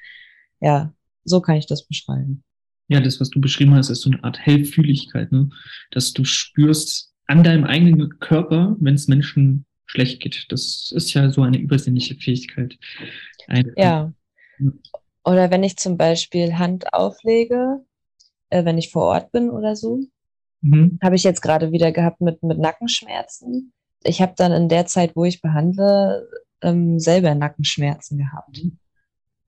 [0.60, 0.92] Ja,
[1.24, 2.44] so kann ich das beschreiben.
[2.88, 5.50] Ja, das, was du beschrieben hast, ist so eine Art Hellfühligkeit, ne?
[5.92, 10.48] dass du spürst an deinem eigenen Körper, wenn es Menschen schlecht geht.
[10.50, 12.76] Das ist ja so eine übersinnliche Fähigkeit.
[13.48, 14.12] Eine ja.
[15.24, 17.86] Oder wenn ich zum Beispiel Hand auflege
[18.50, 20.00] äh, wenn ich vor Ort bin oder so.
[20.62, 21.00] Mhm.
[21.04, 23.74] Habe ich jetzt gerade wieder gehabt mit, mit Nackenschmerzen.
[24.04, 26.28] Ich habe dann in der Zeit, wo ich behandle,
[26.62, 28.62] ähm, selber Nackenschmerzen gehabt.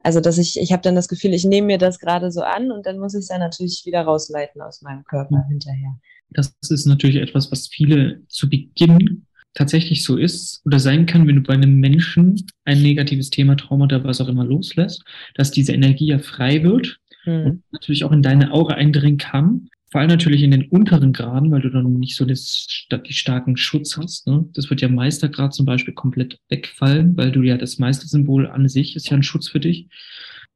[0.02, 2.72] Also dass ich, ich habe dann das Gefühl, ich nehme mir das gerade so an
[2.72, 5.50] und dann muss ich es dann natürlich wieder rausleiten aus meinem Körper mhm.
[5.50, 6.00] hinterher.
[6.30, 9.26] Das ist natürlich etwas, was viele zu Beginn
[9.56, 13.86] tatsächlich so ist oder sein kann, wenn du bei einem Menschen ein negatives Thema, Trauma
[13.86, 15.04] oder was auch immer loslässt,
[15.36, 17.63] dass diese Energie ja frei wird mhm.
[17.71, 19.69] natürlich auch in deine Aura eindringen kann.
[19.91, 23.57] Vor allem natürlich in den unteren Graden, weil du dann nicht so das, die starken
[23.57, 24.27] Schutz hast.
[24.27, 24.47] Ne?
[24.53, 28.95] Das wird ja Meistergrad zum Beispiel komplett wegfallen, weil du ja das Meistersymbol an sich
[28.95, 29.88] ist ja ein Schutz für dich.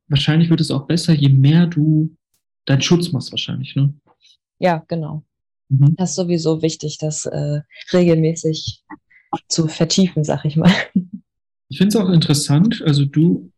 [0.08, 2.16] Wahrscheinlich wird es auch besser, je mehr du
[2.66, 3.76] deinen Schutz machst, wahrscheinlich.
[3.76, 3.94] Ne?
[4.60, 5.24] Ja, genau.
[5.70, 5.96] Mhm.
[5.98, 7.62] Das ist sowieso wichtig, das äh,
[7.92, 8.84] regelmäßig
[9.48, 10.72] zu vertiefen, sag ich mal.
[11.70, 13.52] Ich finde es auch interessant, also du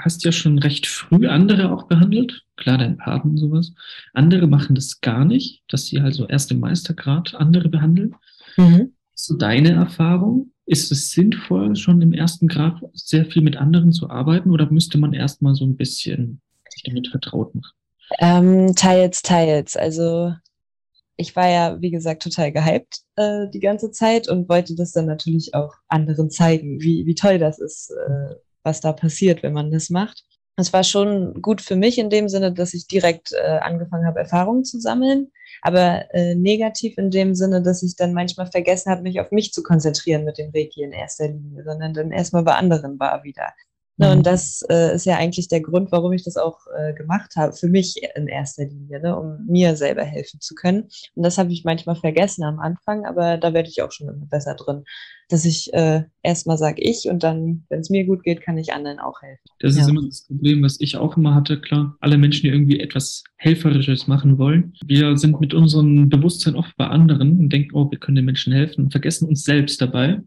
[0.00, 2.44] hast ja schon recht früh andere auch behandelt.
[2.56, 3.72] Klar, dein Paten und sowas.
[4.14, 8.14] Andere machen das gar nicht, dass sie also erst im Meistergrad andere behandeln.
[8.56, 8.92] Mhm.
[9.14, 10.52] So deine Erfahrung?
[10.66, 14.98] Ist es sinnvoll, schon im ersten Grad sehr viel mit anderen zu arbeiten oder müsste
[14.98, 17.72] man erstmal so ein bisschen sich damit vertraut machen?
[18.18, 19.76] Ähm, teils, teils.
[19.76, 20.34] Also
[21.16, 25.06] ich war ja, wie gesagt, total gehypt äh, die ganze Zeit und wollte das dann
[25.06, 29.70] natürlich auch anderen zeigen, wie, wie toll das ist, äh, was da passiert, wenn man
[29.70, 30.24] das macht.
[30.56, 34.18] Es war schon gut für mich in dem Sinne, dass ich direkt äh, angefangen habe,
[34.18, 35.30] Erfahrungen zu sammeln,
[35.62, 39.52] aber äh, negativ in dem Sinne, dass ich dann manchmal vergessen habe, mich auf mich
[39.52, 43.54] zu konzentrieren mit dem Reiki in erster Linie, sondern dann erstmal bei anderen war wieder.
[43.98, 44.18] Ne, mhm.
[44.18, 47.52] Und das äh, ist ja eigentlich der Grund, warum ich das auch äh, gemacht habe,
[47.52, 50.88] für mich in erster Linie, ne, um mir selber helfen zu können.
[51.14, 54.26] Und das habe ich manchmal vergessen am Anfang, aber da werde ich auch schon immer
[54.26, 54.84] besser drin,
[55.28, 58.72] dass ich äh, erstmal sage ich und dann, wenn es mir gut geht, kann ich
[58.72, 59.42] anderen auch helfen.
[59.58, 59.82] Das ja.
[59.82, 61.96] ist immer das Problem, was ich auch immer hatte, klar.
[62.00, 64.74] Alle Menschen, die irgendwie etwas Helferisches machen wollen.
[64.86, 68.52] Wir sind mit unserem Bewusstsein oft bei anderen und denken, oh, wir können den Menschen
[68.52, 70.20] helfen und vergessen uns selbst dabei.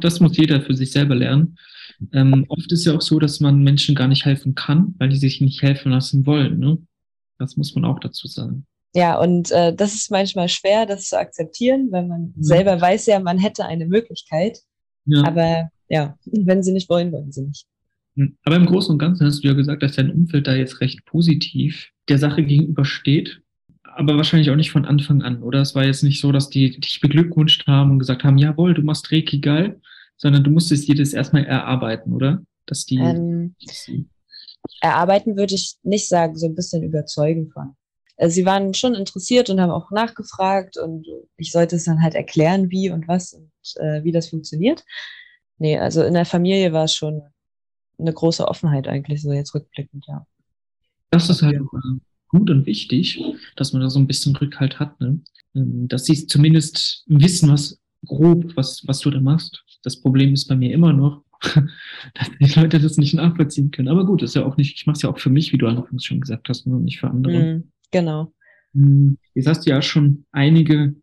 [0.00, 1.58] Das muss jeder für sich selber lernen.
[2.12, 5.16] Ähm, oft ist ja auch so, dass man Menschen gar nicht helfen kann, weil die
[5.16, 6.58] sich nicht helfen lassen wollen.
[6.58, 6.78] Ne?
[7.38, 8.66] Das muss man auch dazu sagen.
[8.94, 12.42] Ja, und äh, das ist manchmal schwer, das zu akzeptieren, weil man mhm.
[12.42, 14.58] selber weiß ja, man hätte eine Möglichkeit.
[15.06, 15.24] Ja.
[15.24, 17.66] Aber ja, wenn sie nicht wollen, wollen sie nicht.
[18.16, 20.80] Hm, aber im Großen und Ganzen hast du ja gesagt, dass dein Umfeld da jetzt
[20.80, 23.40] recht positiv der Sache gegenübersteht.
[23.98, 25.60] Aber wahrscheinlich auch nicht von Anfang an, oder?
[25.60, 28.82] Es war jetzt nicht so, dass die dich beglückwünscht haben und gesagt haben, jawohl, du
[28.82, 29.80] machst Reiki geil,
[30.16, 32.40] sondern du musstest dir das erstmal erarbeiten, oder?
[32.66, 33.56] Dass die, ähm,
[34.80, 37.74] erarbeiten würde ich nicht sagen, so ein bisschen überzeugen von.
[38.16, 41.04] Also sie waren schon interessiert und haben auch nachgefragt und
[41.36, 43.50] ich sollte es dann halt erklären, wie und was und
[43.82, 44.84] äh, wie das funktioniert.
[45.58, 47.20] Nee, also in der Familie war es schon
[47.98, 50.24] eine große Offenheit eigentlich, so jetzt rückblickend, ja.
[51.10, 53.22] Das ist halt äh, gut und wichtig,
[53.56, 55.20] dass man da so ein bisschen Rückhalt hat, ne?
[55.54, 59.64] Ähm, dass sie zumindest wissen, was grob, was, was du da machst.
[59.82, 63.88] Das Problem ist bei mir immer noch, dass die Leute das nicht nachvollziehen können.
[63.88, 65.66] Aber gut, ist ja auch nicht, ich mache es ja auch für mich, wie du
[65.66, 67.58] anfangs schon gesagt hast, nur nicht für andere.
[67.58, 68.32] Mm, genau.
[68.74, 70.94] Hm, jetzt hast du ja schon einige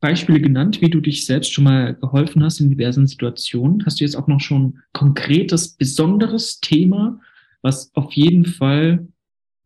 [0.00, 3.84] Beispiele genannt, wie du dich selbst schon mal geholfen hast in diversen Situationen.
[3.86, 7.20] Hast du jetzt auch noch schon konkretes, besonderes Thema,
[7.62, 9.06] was auf jeden Fall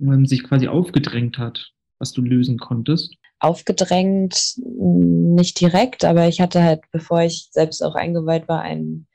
[0.01, 3.17] ähm, sich quasi aufgedrängt hat, was du lösen konntest?
[3.39, 9.07] aufgedrängt, nicht direkt, aber ich hatte halt, bevor ich selbst auch eingeweiht war, ein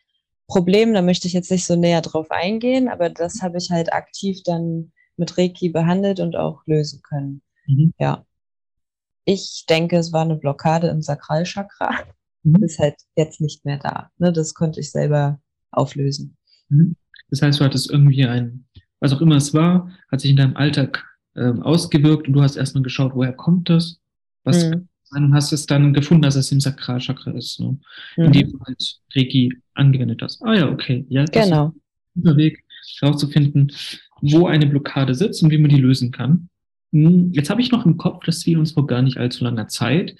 [0.48, 0.94] Problem.
[0.94, 4.42] Da möchte ich jetzt nicht so näher drauf eingehen, aber das habe ich halt aktiv
[4.44, 7.42] dann mit Reiki behandelt und auch lösen können.
[7.68, 7.94] Mhm.
[8.00, 8.26] Ja.
[9.24, 11.92] Ich denke, es war eine Blockade im Sakralchakra.
[12.44, 12.64] Mhm.
[12.64, 14.12] Ist halt jetzt nicht mehr da.
[14.18, 14.34] Ne?
[14.34, 15.40] Das konnte ich selber
[15.72, 16.38] auflösen.
[16.70, 16.96] Mhm.
[17.30, 18.66] Das heißt, du hattest irgendwie ein,
[19.02, 21.04] was auch immer es war, hat sich in deinem Alltag
[21.36, 24.00] ähm, ausgewirkt und du hast erstmal geschaut, woher kommt das?
[24.44, 24.88] Was mhm.
[25.12, 27.78] und hast es dann gefunden, dass es im Sakralchakra ist, ne?
[28.16, 28.24] Mhm.
[28.24, 30.42] in dem halt Reiki angewendet hast.
[30.44, 31.06] Ah ja, okay.
[31.10, 31.68] Ja, das genau.
[31.68, 31.74] ist
[32.16, 32.64] ein guter Weg,
[33.00, 33.72] herauszufinden,
[34.22, 36.50] wo eine Blockade sitzt und wie man die lösen kann.
[36.92, 39.68] Hm, jetzt habe ich noch im Kopf, dass wir uns vor gar nicht allzu langer
[39.68, 40.16] Zeit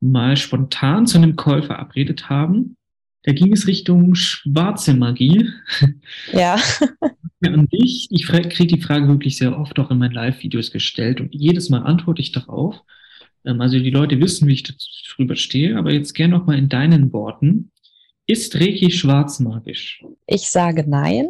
[0.00, 2.76] mal spontan zu einem Call verabredet haben.
[3.26, 5.50] Da ging es Richtung schwarze Magie.
[6.32, 6.56] Ja.
[7.44, 11.34] An dich, ich kriege die Frage wirklich sehr oft auch in meinen Live-Videos gestellt und
[11.34, 12.80] jedes Mal antworte ich darauf.
[13.44, 16.68] Ähm, also die Leute wissen, wie ich darüber stehe, aber jetzt gerne noch mal in
[16.68, 17.72] deinen Worten.
[18.28, 20.04] Ist Reiki schwarzmagisch?
[20.26, 21.28] Ich sage nein.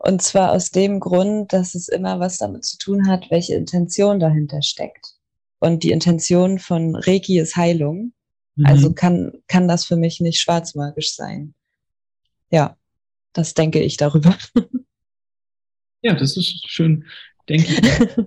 [0.00, 4.18] Und zwar aus dem Grund, dass es immer was damit zu tun hat, welche Intention
[4.18, 5.14] dahinter steckt.
[5.60, 8.12] Und die Intention von Reiki ist Heilung.
[8.60, 8.66] Mhm.
[8.66, 11.54] Also kann, kann das für mich nicht schwarzmagisch sein.
[12.50, 12.76] Ja,
[13.32, 14.36] das denke ich darüber.
[16.02, 17.04] Ja, das ist schön,
[17.46, 18.26] denke ich.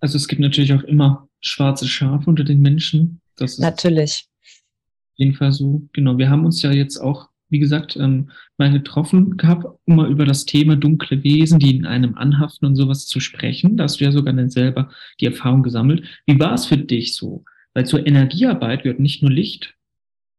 [0.00, 3.20] also es gibt natürlich auch immer schwarze Schafe unter den Menschen.
[3.36, 4.26] Das ist natürlich.
[4.40, 5.88] Auf jeden Fall so.
[5.92, 10.10] Genau, wir haben uns ja jetzt auch wie gesagt, ähm, mal getroffen gehabt, um mal
[10.10, 13.76] über das Thema dunkle Wesen, die in einem anhaften und sowas zu sprechen.
[13.76, 14.90] Da hast du ja sogar dann selber
[15.20, 16.02] die Erfahrung gesammelt.
[16.26, 17.44] Wie war es für dich so?
[17.74, 19.74] Weil zur Energiearbeit gehört nicht nur Licht,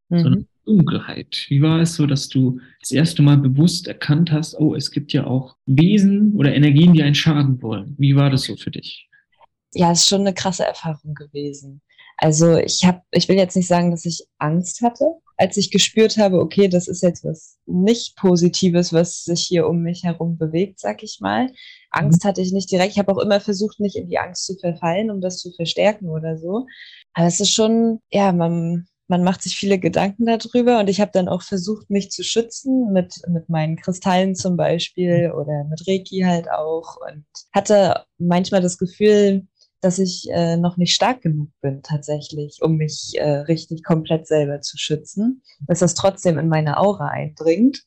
[0.10, 0.20] mhm.
[0.20, 1.46] sondern Dunkelheit.
[1.50, 5.12] Wie war es so, dass du das erste Mal bewusst erkannt hast, oh, es gibt
[5.12, 7.96] ja auch Wesen oder Energien, die einen schaden wollen?
[7.98, 9.10] Wie war das so für dich?
[9.74, 11.82] Ja, es ist schon eine krasse Erfahrung gewesen.
[12.18, 15.06] Also ich habe, ich will jetzt nicht sagen, dass ich Angst hatte,
[15.44, 19.82] als ich gespürt habe, okay, das ist jetzt was nicht Positives, was sich hier um
[19.82, 21.50] mich herum bewegt, sag ich mal.
[21.92, 22.30] Angst mhm.
[22.30, 22.94] hatte ich nicht direkt.
[22.94, 26.08] Ich habe auch immer versucht, nicht in die Angst zu verfallen, um das zu verstärken
[26.08, 26.66] oder so.
[27.14, 31.12] Aber es ist schon, ja, man, man macht sich viele Gedanken darüber und ich habe
[31.14, 35.36] dann auch versucht, mich zu schützen mit, mit meinen Kristallen zum Beispiel mhm.
[35.36, 39.46] oder mit Reiki halt auch und hatte manchmal das Gefühl,
[39.84, 44.62] dass ich äh, noch nicht stark genug bin tatsächlich, um mich äh, richtig komplett selber
[44.62, 47.84] zu schützen, dass das trotzdem in meine Aura eindringt.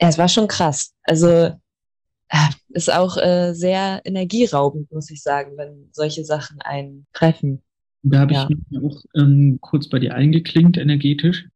[0.00, 0.92] Ja, es war schon krass.
[1.04, 7.62] Also äh, ist auch äh, sehr energieraubend, muss ich sagen, wenn solche Sachen einen treffen.
[8.02, 8.48] Da habe ja.
[8.48, 11.48] ich mich auch ähm, kurz bei dir eingeklinkt, energetisch.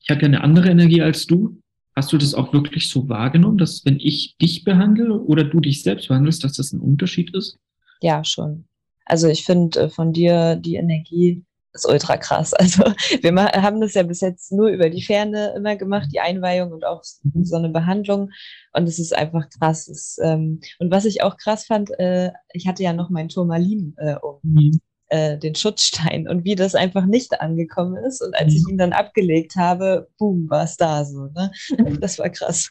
[0.00, 1.60] Ich habe ja eine andere Energie als du.
[1.94, 5.82] Hast du das auch wirklich so wahrgenommen, dass wenn ich dich behandle oder du dich
[5.82, 7.58] selbst behandelst, dass das ein Unterschied ist?
[8.02, 8.66] Ja, schon.
[9.06, 12.52] Also ich finde äh, von dir die Energie ist ultra krass.
[12.58, 12.84] Also
[13.22, 16.84] wir haben das ja bis jetzt nur über die Ferne immer gemacht, die Einweihung und
[16.84, 17.44] auch mhm.
[17.44, 18.30] so eine Behandlung.
[18.72, 19.88] Und es ist einfach krass.
[19.88, 23.94] Es, ähm, und was ich auch krass fand, äh, ich hatte ja noch mein Turmalin
[23.98, 24.38] äh, um.
[24.42, 24.80] Mhm.
[25.08, 28.22] Äh, den Schutzstein und wie das einfach nicht angekommen ist.
[28.22, 28.70] Und als ich mhm.
[28.70, 31.26] ihn dann abgelegt habe, boom, war es da so.
[31.26, 31.50] Ne?
[32.00, 32.70] Das war krass.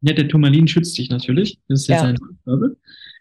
[0.00, 1.58] Ja, der Turmalin schützt dich natürlich.
[1.68, 2.76] Das ist ja seine Aufgabe.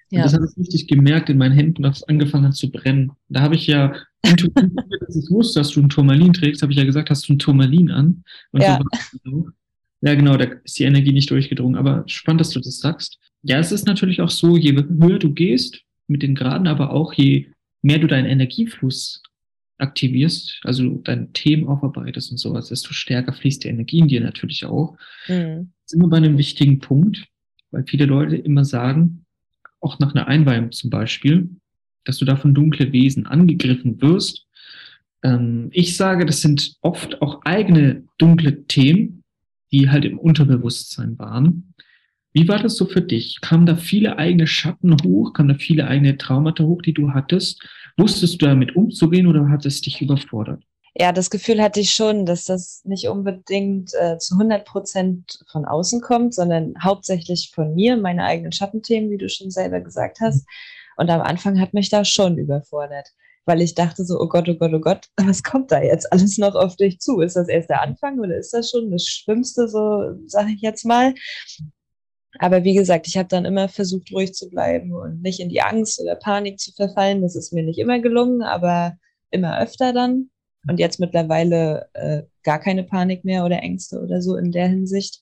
[0.10, 0.20] Ja.
[0.20, 3.12] Und das habe ich richtig gemerkt in meinen Händen, dass es angefangen hat zu brennen.
[3.30, 6.86] Da habe ich ja, dass ich wusste, dass du ein Turmalin trägst, habe ich ja
[6.86, 8.24] gesagt, hast du ein Turmalin an.
[8.51, 8.80] Und ja.
[9.24, 9.49] So
[10.01, 11.78] ja, genau, da ist die Energie nicht durchgedrungen.
[11.78, 13.18] Aber spannend, dass du das sagst.
[13.41, 17.14] Ja, es ist natürlich auch so, je höher du gehst mit den Graden, aber auch
[17.14, 17.47] je
[17.82, 19.24] mehr du deinen Energiefluss
[19.78, 24.66] aktivierst, also deine Themen aufarbeitest und sowas, desto stärker fließt die Energie in dir natürlich
[24.66, 24.95] auch.
[25.28, 25.72] Mhm.
[25.86, 27.26] Sind wir bei einem wichtigen Punkt,
[27.72, 29.24] weil viele Leute immer sagen,
[29.86, 31.49] auch nach einer Einweihung zum Beispiel,
[32.03, 34.47] dass du da von dunkle Wesen angegriffen wirst.
[35.23, 39.23] Ähm, ich sage, das sind oft auch eigene dunkle Themen,
[39.71, 41.73] die halt im Unterbewusstsein waren.
[42.33, 43.39] Wie war das so für dich?
[43.41, 45.33] Kamen da viele eigene Schatten hoch?
[45.33, 47.65] Kamen da viele eigene Traumata hoch, die du hattest?
[47.95, 50.61] Wusstest du damit umzugehen oder hat es dich überfordert?
[50.97, 55.65] Ja, das Gefühl hatte ich schon, dass das nicht unbedingt äh, zu 100 Prozent von
[55.65, 60.47] außen kommt, sondern hauptsächlich von mir, meine eigenen Schattenthemen, wie du schon selber gesagt hast.
[60.95, 63.09] Und am Anfang hat mich das schon überfordert,
[63.43, 66.37] weil ich dachte so, oh Gott, oh Gott, oh Gott, was kommt da jetzt alles
[66.37, 67.19] noch auf dich zu?
[67.19, 70.85] Ist das erst der Anfang oder ist das schon das Schlimmste, so sage ich jetzt
[70.85, 71.13] mal?
[72.39, 75.61] Aber wie gesagt, ich habe dann immer versucht, ruhig zu bleiben und nicht in die
[75.61, 77.21] Angst oder Panik zu verfallen.
[77.21, 78.97] Das ist mir nicht immer gelungen, aber
[79.29, 80.29] immer öfter dann.
[80.68, 85.22] Und jetzt mittlerweile äh, gar keine Panik mehr oder Ängste oder so in der Hinsicht,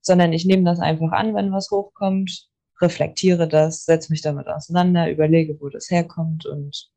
[0.00, 2.48] sondern ich nehme das einfach an, wenn was hochkommt,
[2.80, 6.90] reflektiere das, setze mich damit auseinander, überlege, wo das herkommt und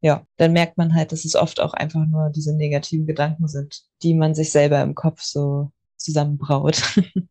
[0.00, 3.82] ja, dann merkt man halt, dass es oft auch einfach nur diese negativen Gedanken sind,
[4.02, 6.82] die man sich selber im Kopf so zusammenbraut.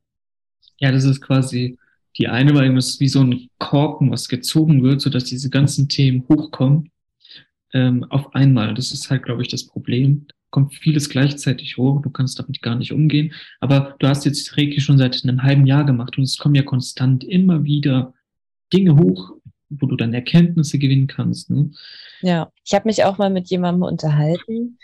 [0.84, 1.78] Ja, das ist quasi
[2.18, 6.26] die eine, weil es wie so ein Korken, was gezogen wird, sodass diese ganzen Themen
[6.28, 6.91] hochkommen
[7.74, 8.74] ähm, auf einmal.
[8.74, 10.28] Das ist halt, glaube ich, das Problem.
[10.52, 13.34] kommt vieles gleichzeitig hoch, du kannst damit gar nicht umgehen.
[13.60, 16.62] Aber du hast jetzt Reiki schon seit einem halben Jahr gemacht und es kommen ja
[16.64, 18.14] konstant immer wieder
[18.72, 19.32] Dinge hoch,
[19.70, 21.50] wo du dann Erkenntnisse gewinnen kannst.
[21.50, 21.72] Ne?
[22.22, 24.78] Ja, ich habe mich auch mal mit jemandem unterhalten,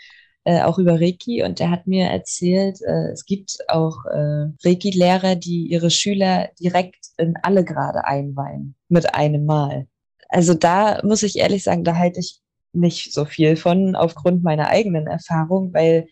[0.44, 5.36] äh, auch über Reiki, und der hat mir erzählt, äh, es gibt auch äh, Reiki-Lehrer,
[5.36, 9.86] die ihre Schüler direkt in alle Grade einweihen, mit einem Mal.
[10.30, 12.40] Also da muss ich ehrlich sagen, da halte ich
[12.72, 16.06] nicht so viel von aufgrund meiner eigenen Erfahrung, weil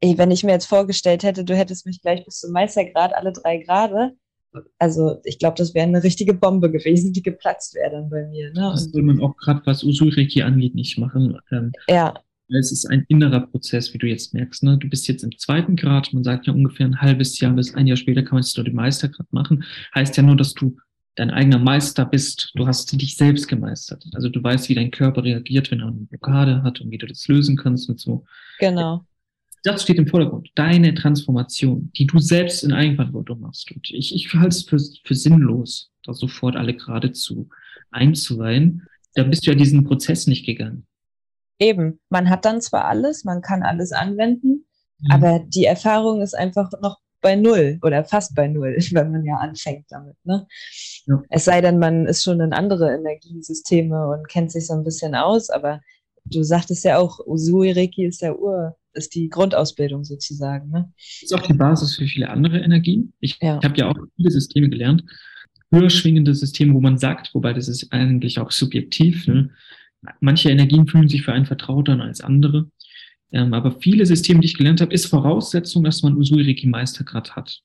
[0.00, 3.32] ey, wenn ich mir jetzt vorgestellt hätte, du hättest mich gleich bis zum Meistergrad alle
[3.32, 4.12] drei Grade,
[4.78, 8.52] also ich glaube, das wäre eine richtige Bombe gewesen, die geplatzt wäre dann bei mir.
[8.52, 8.70] Ne?
[8.72, 11.38] Das will man auch gerade, was Usureki angeht, nicht machen.
[11.52, 12.14] Ähm, ja.
[12.48, 14.62] Es ist ein innerer Prozess, wie du jetzt merkst.
[14.62, 14.78] Ne?
[14.78, 17.88] Du bist jetzt im zweiten Grad, man sagt ja ungefähr ein halbes Jahr bis ein
[17.88, 19.64] Jahr später kann man jetzt nur den Meistergrad machen.
[19.94, 20.76] Heißt ja nur, dass du
[21.16, 22.52] dein eigener Meister bist.
[22.54, 24.04] Du hast dich selbst gemeistert.
[24.14, 27.06] Also du weißt, wie dein Körper reagiert, wenn er eine Blockade hat und wie du
[27.06, 28.24] das lösen kannst und so.
[28.60, 29.04] Genau.
[29.64, 30.50] Das steht im Vordergrund.
[30.54, 33.72] Deine Transformation, die du selbst in Eigenverantwortung machst.
[33.72, 37.48] Und ich, ich halte es für, für sinnlos, da sofort alle geradezu
[37.90, 38.86] einzuweihen.
[39.14, 40.86] Da bist du ja diesen Prozess nicht gegangen.
[41.58, 41.98] Eben.
[42.10, 44.66] Man hat dann zwar alles, man kann alles anwenden,
[44.98, 45.10] mhm.
[45.10, 49.34] aber die Erfahrung ist einfach noch bei Null oder fast bei Null, wenn man ja
[49.38, 50.14] anfängt damit.
[50.22, 50.46] Ne?
[51.06, 51.20] Ja.
[51.28, 55.16] Es sei denn, man ist schon in andere Energiesysteme und kennt sich so ein bisschen
[55.16, 55.80] aus, aber
[56.24, 60.70] du sagtest ja auch, Usui Reiki ist der Ur, ist die Grundausbildung sozusagen.
[60.70, 60.92] Ne?
[61.20, 63.12] Ist auch die Basis für viele andere Energien.
[63.18, 63.60] Ich, ja.
[63.60, 65.02] habe ja auch viele Systeme gelernt,
[65.72, 69.26] höher schwingende Systeme, wo man sagt, wobei das ist eigentlich auch subjektiv.
[69.26, 69.50] Ne?
[70.20, 72.70] Manche Energien fühlen sich für einen vertrauter als andere.
[73.32, 77.60] Ähm, aber viele Systeme, die ich gelernt habe, ist Voraussetzung, dass man Usui-Reiki Meistergrad hat.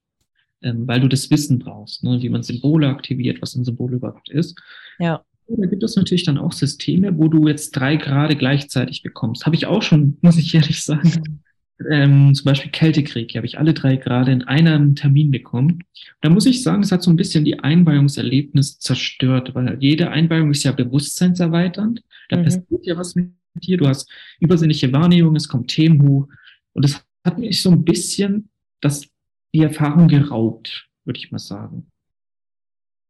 [0.64, 4.30] Ähm, weil du das Wissen brauchst, ne, wie man Symbole aktiviert, was ein Symbol überhaupt
[4.30, 4.60] ist.
[5.00, 5.24] Ja.
[5.48, 9.46] Da gibt es natürlich dann auch Systeme, wo du jetzt drei Grade gleichzeitig bekommst.
[9.46, 11.42] Habe ich auch schon, muss ich ehrlich sagen.
[11.90, 15.84] Ähm, zum Beispiel Kältekrieg, habe ich alle drei Grade in einem Termin bekommen.
[16.22, 20.52] Da muss ich sagen, es hat so ein bisschen die Einweihungserlebnis zerstört, weil jede Einweihung
[20.52, 22.04] ist ja bewusstseinserweiternd.
[22.30, 22.44] Da mhm.
[22.44, 26.28] passiert ja was mit dir, du hast übersinnliche Wahrnehmung, es kommt Themen hoch.
[26.74, 28.50] Und das hat mich so ein bisschen
[28.80, 29.08] das,
[29.54, 31.88] die Erfahrung geraubt, würde ich mal sagen.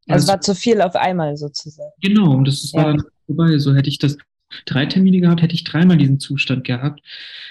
[0.08, 1.92] Also, es war zu viel auf einmal sozusagen.
[2.02, 2.94] Genau, und das war ja.
[2.94, 3.58] dann vorbei.
[3.60, 4.18] So hätte ich das
[4.66, 7.02] drei Termine gehabt, hätte ich dreimal diesen Zustand gehabt.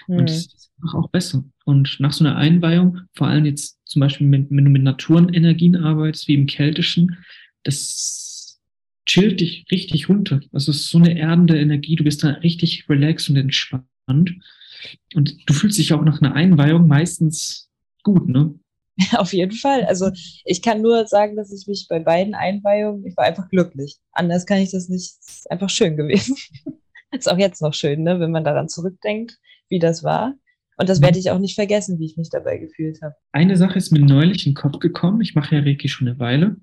[0.08, 0.16] Mhm.
[0.16, 1.44] Und das ist auch besser.
[1.64, 5.76] Und nach so einer Einweihung, vor allem jetzt zum Beispiel, wenn, wenn du mit Naturenergien
[5.76, 7.16] arbeitest, wie im Keltischen,
[7.62, 8.29] das
[9.10, 10.40] chillt dich richtig runter.
[10.52, 13.84] Also es ist so eine erdende Energie, du bist da richtig relaxed und entspannt.
[15.14, 17.68] Und du fühlst dich auch nach einer Einweihung meistens
[18.04, 18.54] gut, ne?
[19.16, 19.84] Auf jeden Fall.
[19.84, 20.10] Also
[20.44, 23.96] ich kann nur sagen, dass ich mich bei beiden Einweihungen, ich war einfach glücklich.
[24.12, 25.14] Anders kann ich das nicht.
[25.20, 26.36] Es ist einfach schön gewesen.
[27.10, 29.38] ist auch jetzt noch schön, ne, wenn man daran zurückdenkt,
[29.68, 30.34] wie das war.
[30.76, 33.14] Und das werde ich auch nicht vergessen, wie ich mich dabei gefühlt habe.
[33.32, 35.20] Eine Sache ist mir neulich in den Kopf gekommen.
[35.20, 36.56] Ich mache ja Reiki schon eine Weile.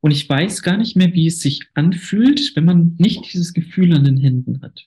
[0.00, 3.94] Und ich weiß gar nicht mehr, wie es sich anfühlt, wenn man nicht dieses Gefühl
[3.94, 4.86] an den Händen hat.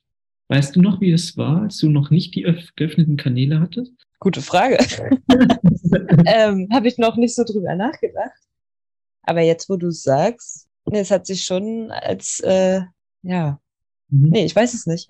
[0.49, 2.45] Weißt du noch, wie es war, als du noch nicht die
[2.75, 3.91] geöffneten Kanäle hattest?
[4.19, 4.77] Gute Frage.
[6.25, 8.39] ähm, Habe ich noch nicht so drüber nachgedacht.
[9.23, 12.81] Aber jetzt, wo du es sagst, nee, es hat sich schon als, äh,
[13.23, 13.59] ja,
[14.09, 14.29] mhm.
[14.29, 15.07] nee, ich weiß es nicht.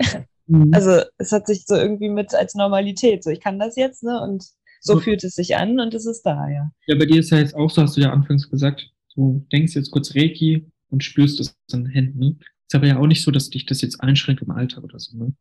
[0.47, 0.71] Mhm.
[0.73, 4.19] Also es hat sich so irgendwie mit als Normalität, so ich kann das jetzt, ne?
[4.21, 4.43] Und
[4.79, 6.71] so, so fühlt es sich an und es ist da, ja.
[6.87, 9.75] Ja, bei dir ist ja jetzt auch so, hast du ja anfangs gesagt, du denkst
[9.75, 12.19] jetzt kurz Reiki und spürst es an den Händen.
[12.19, 12.35] Ne?
[12.67, 15.17] Ist aber ja auch nicht so, dass dich das jetzt einschränkt im Alltag oder so.
[15.17, 15.33] Ne?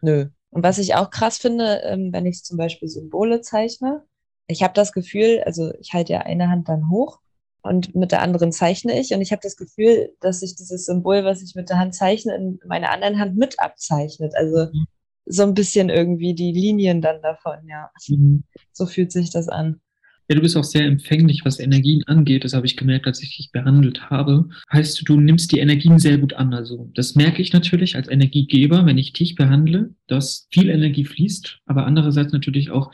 [0.00, 0.26] Nö.
[0.50, 4.04] Und was ich auch krass finde, ähm, wenn ich zum Beispiel Symbole zeichne,
[4.46, 7.20] ich habe das Gefühl, also ich halte ja eine Hand dann hoch
[7.62, 11.24] und mit der anderen zeichne ich und ich habe das Gefühl, dass sich dieses Symbol,
[11.24, 14.34] was ich mit der Hand zeichne, in meiner anderen Hand mit abzeichnet.
[14.36, 14.86] Also mhm.
[15.24, 17.90] so ein bisschen irgendwie die Linien dann davon, ja.
[18.06, 18.44] Mhm.
[18.72, 19.80] So fühlt sich das an.
[20.28, 22.44] Ja, du bist auch sehr empfänglich, was Energien angeht.
[22.44, 24.48] Das habe ich gemerkt, als ich dich behandelt habe.
[24.72, 26.54] Heißt, du nimmst die Energien sehr gut an.
[26.54, 31.60] Also, das merke ich natürlich als Energiegeber, wenn ich dich behandle, dass viel Energie fließt,
[31.66, 32.90] aber andererseits natürlich auch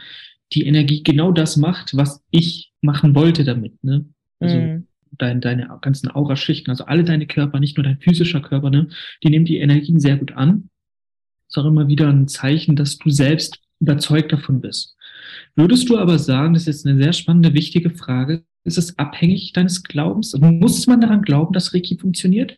[0.52, 3.82] die Energie genau das macht, was ich machen wollte damit.
[3.84, 4.06] Ne?
[4.40, 4.86] Also, mhm.
[5.16, 8.88] dein, deine ganzen Auraschichten, also alle deine Körper, nicht nur dein physischer Körper, ne?
[9.22, 10.68] die nehmen die Energien sehr gut an.
[11.46, 14.96] Das ist auch immer wieder ein Zeichen, dass du selbst überzeugt davon bist.
[15.56, 19.82] Würdest du aber sagen, das ist eine sehr spannende, wichtige Frage, ist es abhängig deines
[19.82, 20.34] Glaubens?
[20.38, 22.56] Muss man daran glauben, dass Reiki funktioniert?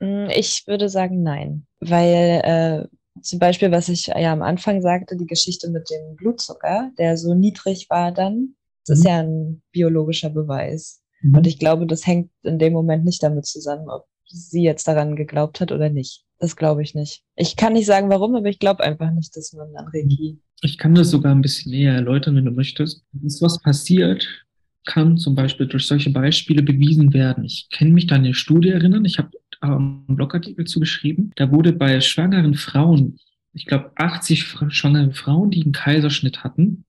[0.00, 1.66] Mm, ich würde sagen, nein.
[1.80, 6.90] Weil äh, zum Beispiel, was ich ja am Anfang sagte, die Geschichte mit dem Blutzucker,
[6.98, 8.54] der so niedrig war dann,
[8.86, 9.02] das mhm.
[9.02, 11.02] ist ja ein biologischer Beweis.
[11.20, 11.36] Mhm.
[11.36, 15.16] Und ich glaube, das hängt in dem Moment nicht damit zusammen, ob sie jetzt daran
[15.16, 16.24] geglaubt hat oder nicht.
[16.38, 17.22] Das glaube ich nicht.
[17.36, 20.38] Ich kann nicht sagen, warum, aber ich glaube einfach nicht, dass man an Reiki.
[20.62, 23.02] Ich kann das sogar ein bisschen näher erläutern, wenn du möchtest.
[23.22, 24.26] Ist was passiert,
[24.86, 27.44] kann zum Beispiel durch solche Beispiele bewiesen werden.
[27.44, 29.04] Ich kenne mich da an eine Studie erinnern.
[29.04, 31.32] Ich habe einen Blogartikel zugeschrieben.
[31.36, 33.18] Da wurde bei schwangeren Frauen,
[33.52, 36.84] ich glaube 80 schwangere Frauen, die einen Kaiserschnitt hatten,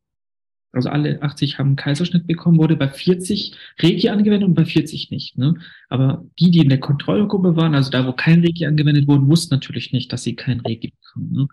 [0.73, 5.11] also alle 80 haben einen Kaiserschnitt bekommen, wurde bei 40 Reiki angewendet und bei 40
[5.11, 5.37] nicht.
[5.37, 5.55] Ne?
[5.89, 9.53] Aber die, die in der Kontrollgruppe waren, also da, wo kein Reiki angewendet wurde, wussten
[9.53, 11.31] natürlich nicht, dass sie kein Reiki bekommen.
[11.33, 11.47] Ne?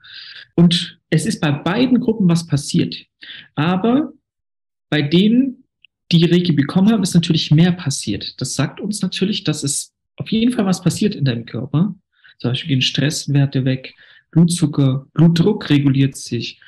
[0.54, 2.96] Und es ist bei beiden Gruppen was passiert.
[3.56, 4.12] Aber
[4.88, 5.64] bei denen,
[6.12, 8.40] die Reiki bekommen haben, ist natürlich mehr passiert.
[8.40, 11.94] Das sagt uns natürlich, dass es auf jeden Fall was passiert in deinem Körper.
[12.38, 13.94] Zum Beispiel gehen Stresswerte weg,
[14.30, 16.60] Blutzucker, Blutdruck reguliert sich,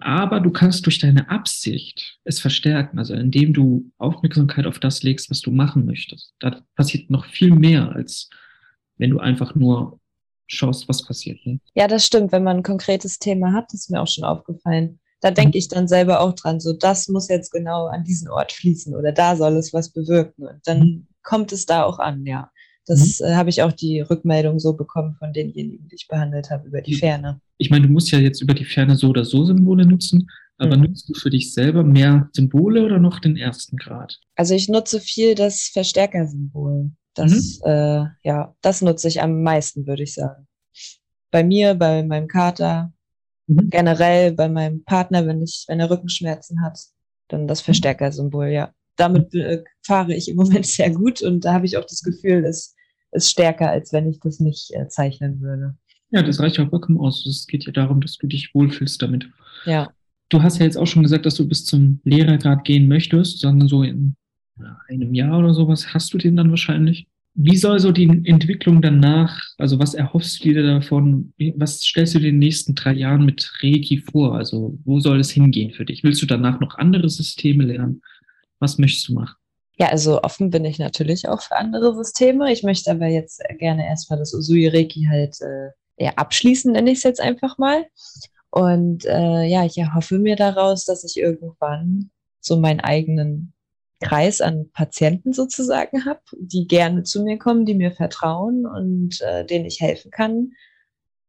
[0.00, 5.30] aber du kannst durch deine Absicht es verstärken, also indem du Aufmerksamkeit auf das legst,
[5.30, 6.34] was du machen möchtest.
[6.40, 8.30] Da passiert noch viel mehr, als
[8.96, 10.00] wenn du einfach nur
[10.46, 11.44] schaust, was passiert.
[11.44, 11.60] Ne?
[11.74, 12.32] Ja, das stimmt.
[12.32, 15.00] Wenn man ein konkretes Thema hat, ist mir auch schon aufgefallen.
[15.20, 15.58] Da denke mhm.
[15.58, 19.12] ich dann selber auch dran, so das muss jetzt genau an diesen Ort fließen oder
[19.12, 20.46] da soll es was bewirken.
[20.46, 21.06] Und dann mhm.
[21.22, 22.50] kommt es da auch an, ja.
[22.86, 23.26] Das mhm.
[23.26, 26.80] äh, habe ich auch die Rückmeldung so bekommen von denjenigen, die ich behandelt habe über
[26.80, 27.40] die Ferne.
[27.58, 30.28] Ich meine, du musst ja jetzt über die Ferne so oder so Symbole nutzen,
[30.58, 30.84] aber mhm.
[30.84, 34.18] nutzt du für dich selber mehr Symbole oder noch den ersten Grad?
[34.36, 36.90] Also ich nutze viel das Verstärkersymbol.
[37.14, 37.70] Das, mhm.
[37.70, 40.46] äh, ja, das nutze ich am meisten, würde ich sagen.
[41.30, 42.92] Bei mir, bei meinem Kater,
[43.46, 43.68] mhm.
[43.70, 46.78] generell bei meinem Partner, wenn ich, wenn er Rückenschmerzen hat,
[47.28, 47.66] dann das mhm.
[47.66, 48.72] Verstärkersymbol, ja.
[48.96, 52.42] Damit äh, fahre ich im Moment sehr gut und da habe ich auch das Gefühl,
[52.42, 52.74] dass
[53.12, 55.76] ist stärker, als wenn ich das nicht äh, zeichnen würde.
[56.10, 57.26] Ja, das reicht auch vollkommen aus.
[57.26, 59.28] Es geht ja darum, dass du dich wohlfühlst damit.
[59.66, 59.90] Ja.
[60.30, 63.68] Du hast ja jetzt auch schon gesagt, dass du bis zum Lehrergrad gehen möchtest, sondern
[63.68, 64.16] so in
[64.88, 67.06] einem Jahr oder sowas hast du den dann wahrscheinlich.
[67.34, 72.18] Wie soll so die Entwicklung danach, also was erhoffst du dir davon, was stellst du
[72.18, 74.34] dir in den nächsten drei Jahren mit Reiki vor?
[74.34, 76.02] Also wo soll es hingehen für dich?
[76.02, 78.02] Willst du danach noch andere Systeme lernen?
[78.58, 79.36] Was möchtest du machen?
[79.78, 82.52] Ja, also offen bin ich natürlich auch für andere Systeme.
[82.52, 86.98] Ich möchte aber jetzt gerne erstmal das Usui Reiki halt äh, ja, abschließen, nenne ich
[86.98, 87.86] es jetzt einfach mal.
[88.50, 93.52] Und äh, ja, ich erhoffe mir daraus, dass ich irgendwann so meinen eigenen
[94.00, 99.44] Kreis an Patienten sozusagen habe, die gerne zu mir kommen, die mir vertrauen und äh,
[99.44, 100.52] denen ich helfen kann,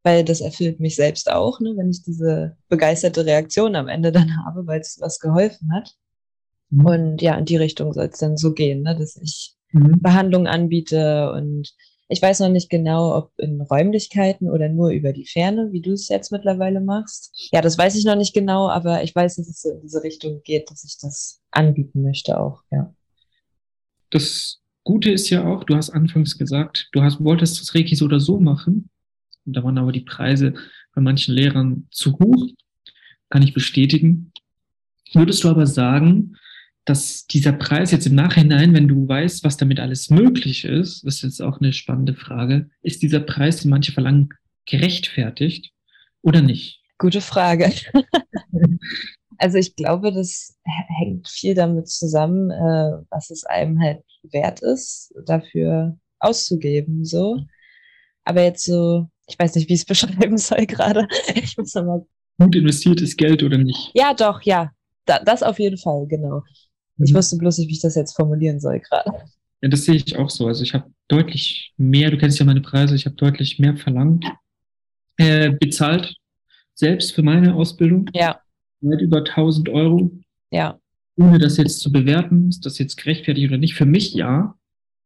[0.03, 4.36] weil das erfüllt mich selbst auch, ne, wenn ich diese begeisterte Reaktion am Ende dann
[4.45, 5.95] habe, weil es was geholfen hat.
[6.70, 6.86] Mhm.
[6.86, 9.99] Und ja, in die Richtung soll es dann so gehen, ne, dass ich mhm.
[10.01, 11.74] Behandlung anbiete und
[12.12, 15.91] ich weiß noch nicht genau, ob in Räumlichkeiten oder nur über die Ferne, wie du
[15.93, 17.49] es jetzt mittlerweile machst.
[17.53, 20.41] Ja, das weiß ich noch nicht genau, aber ich weiß, dass es in diese Richtung
[20.43, 22.93] geht, dass ich das anbieten möchte auch, ja.
[24.10, 28.05] Das Gute ist ja auch, du hast anfangs gesagt, du hast, wolltest das Reiki so
[28.05, 28.89] oder so machen.
[29.45, 30.55] Und da waren aber die Preise
[30.95, 32.47] bei manchen Lehrern zu hoch.
[33.30, 34.32] Kann ich bestätigen.
[35.14, 36.38] Würdest du aber sagen,
[36.89, 41.17] dass dieser Preis jetzt im Nachhinein, wenn du weißt, was damit alles möglich ist, das
[41.17, 44.29] ist jetzt auch eine spannende Frage, ist dieser Preis, den manche verlangen,
[44.65, 45.71] gerechtfertigt
[46.23, 46.81] oder nicht?
[46.97, 47.71] Gute Frage.
[49.37, 50.57] also ich glaube, das
[50.97, 57.39] hängt viel damit zusammen, äh, was es einem halt wert ist, dafür auszugeben, so.
[58.23, 61.07] Aber jetzt so, ich weiß nicht, wie ich es beschreiben soll gerade.
[61.35, 62.05] Ich muss nochmal.
[62.39, 63.91] Gut investiertes Geld oder nicht?
[63.93, 64.71] Ja, doch, ja.
[65.05, 66.43] Da, das auf jeden Fall, genau.
[66.99, 67.17] Ich mhm.
[67.17, 69.11] wusste bloß nicht, wie ich das jetzt formulieren soll gerade.
[69.61, 70.47] Ja, das sehe ich auch so.
[70.47, 74.25] Also ich habe deutlich mehr, du kennst ja meine Preise, ich habe deutlich mehr verlangt,
[75.17, 76.15] äh, bezahlt,
[76.73, 78.09] selbst für meine Ausbildung.
[78.13, 78.39] Ja.
[78.81, 80.11] Weit über 1000 Euro.
[80.51, 80.79] Ja.
[81.17, 83.75] Ohne das jetzt zu bewerten, ist das jetzt gerechtfertigt oder nicht?
[83.75, 84.55] Für mich ja.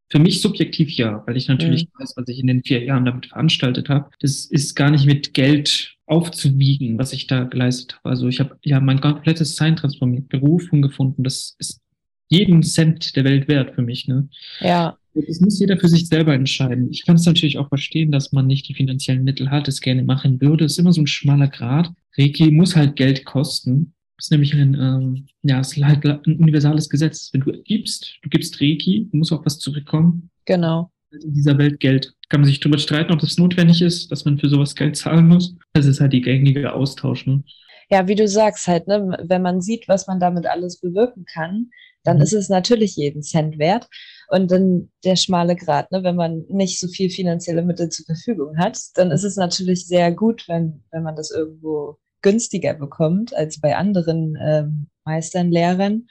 [0.09, 1.99] Für mich subjektiv ja, weil ich natürlich mhm.
[1.99, 4.11] weiß, was ich in den vier Jahren damit veranstaltet habe.
[4.19, 8.09] Das ist gar nicht mit Geld aufzuwiegen, was ich da geleistet habe.
[8.09, 11.23] Also ich habe ja mein komplettes Sein transformiert, Berufung gefunden.
[11.23, 11.81] Das ist
[12.29, 14.07] jeden Cent der Welt wert für mich.
[14.07, 14.27] Ne?
[14.59, 14.97] Ja.
[15.15, 16.89] Das muss jeder für sich selber entscheiden.
[16.91, 20.03] Ich kann es natürlich auch verstehen, dass man nicht die finanziellen Mittel hat, es gerne
[20.03, 20.65] machen würde.
[20.65, 21.91] Es ist immer so ein schmaler Grad.
[22.17, 23.93] Reiki muss halt Geld kosten.
[24.17, 27.29] Das ist nämlich ein, ähm, ja, es ist halt ein universales Gesetz.
[27.31, 30.29] Wenn du gibst, du gibst Reiki, du musst auch was zurückkommen.
[30.45, 30.91] Genau.
[31.11, 32.13] In dieser Welt Geld.
[32.29, 35.27] Kann man sich darüber streiten, ob das notwendig ist, dass man für sowas Geld zahlen
[35.27, 35.55] muss.
[35.73, 37.27] Das ist halt die gängige Austausch.
[37.27, 37.43] Ne?
[37.91, 41.69] Ja, wie du sagst halt, ne, wenn man sieht, was man damit alles bewirken kann,
[42.03, 42.23] dann mhm.
[42.23, 43.87] ist es natürlich jeden Cent wert.
[44.29, 46.03] Und dann der schmale Grad, ne?
[46.03, 50.11] wenn man nicht so viel finanzielle Mittel zur Verfügung hat, dann ist es natürlich sehr
[50.11, 56.07] gut, wenn, wenn man das irgendwo günstiger bekommt als bei anderen ähm, Meistern, Lehrern.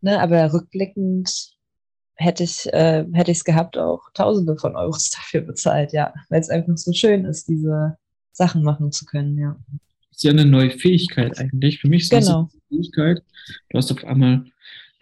[0.00, 0.20] Ne?
[0.20, 1.28] Aber rückblickend
[2.14, 6.40] hätte ich äh, hätte ich es gehabt, auch Tausende von Euros dafür bezahlt, ja, weil
[6.40, 7.96] es einfach so schön ist, diese
[8.32, 9.56] Sachen machen zu können, ja.
[10.10, 11.80] Das ist ja eine neue Fähigkeit eigentlich.
[11.80, 12.50] Für mich ist das Genau.
[12.52, 13.22] eine Fähigkeit.
[13.70, 14.44] Du hast auf einmal,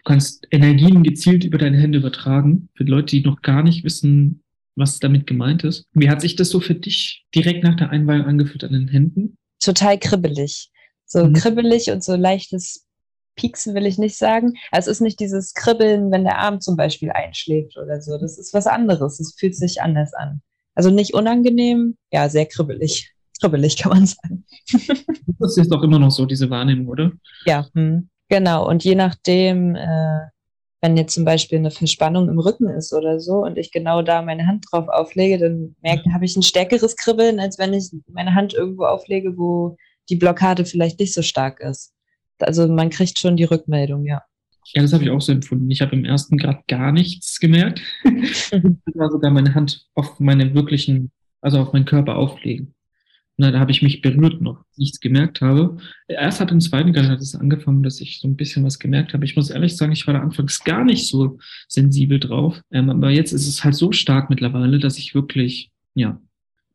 [0.09, 2.67] kannst Energien gezielt über deine Hände übertragen.
[2.73, 4.41] Für Leute, die noch gar nicht wissen,
[4.75, 5.85] was damit gemeint ist.
[5.93, 9.37] Wie hat sich das so für dich direkt nach der Einweihung angefühlt an den Händen?
[9.63, 10.71] Total kribbelig.
[11.05, 11.33] So Mhm.
[11.33, 12.87] kribbelig und so leichtes
[13.35, 14.53] Pieksen will ich nicht sagen.
[14.71, 18.17] Also es ist nicht dieses Kribbeln, wenn der Arm zum Beispiel einschläft oder so.
[18.17, 19.19] Das ist was anderes.
[19.19, 20.41] Es fühlt sich anders an.
[20.73, 23.11] Also nicht unangenehm, ja, sehr kribbelig.
[23.39, 24.43] Kribbelig kann man sagen.
[25.41, 27.11] Das ist doch immer noch so, diese Wahrnehmung, oder?
[27.45, 28.09] Ja, hm.
[28.29, 28.67] Genau.
[28.67, 30.19] Und je nachdem, äh,
[30.81, 34.21] wenn jetzt zum Beispiel eine Verspannung im Rücken ist oder so und ich genau da
[34.21, 38.33] meine Hand drauf auflege, dann merke, habe ich ein stärkeres Kribbeln, als wenn ich meine
[38.33, 39.75] Hand irgendwo auflege, wo
[40.09, 41.93] die Blockade vielleicht nicht so stark ist.
[42.39, 44.21] Also man kriegt schon die Rückmeldung, ja.
[44.73, 45.69] Ja, das habe ich auch so empfunden.
[45.71, 47.81] Ich habe im ersten Grad gar nichts gemerkt.
[48.11, 51.11] Ich war sogar meine Hand auf meine wirklichen,
[51.41, 52.73] also auf meinen Körper auflegen.
[53.39, 55.77] Na, da habe ich mich berührt noch, nichts gemerkt habe.
[56.09, 59.13] Erst hat im zweiten Grad hat es angefangen, dass ich so ein bisschen was gemerkt
[59.13, 59.23] habe.
[59.23, 62.59] Ich muss ehrlich sagen, ich war da anfangs gar nicht so sensibel drauf.
[62.69, 66.19] Ähm, aber jetzt ist es halt so stark mittlerweile, dass ich wirklich, ja.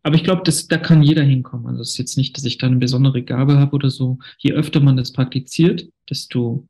[0.03, 1.67] Aber ich glaube, da kann jeder hinkommen.
[1.67, 4.19] Also es ist jetzt nicht, dass ich da eine besondere Gabe habe oder so.
[4.39, 6.67] Je öfter man das praktiziert, desto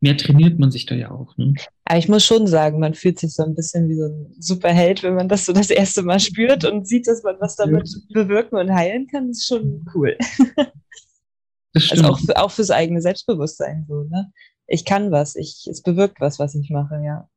[0.00, 1.36] mehr trainiert man sich da ja auch.
[1.36, 1.52] Ne?
[1.90, 5.02] Aber ich muss schon sagen, man fühlt sich so ein bisschen wie so ein Superheld,
[5.02, 8.58] wenn man das so das erste Mal spürt und sieht, dass man was damit bewirken
[8.58, 9.26] und heilen kann.
[9.26, 10.16] Das ist schon cool.
[11.72, 12.02] Das stimmt.
[12.02, 14.32] Also auch, für, auch fürs eigene Selbstbewusstsein so, ne?
[14.66, 17.28] Ich kann was, ich, es bewirkt was, was ich mache, ja.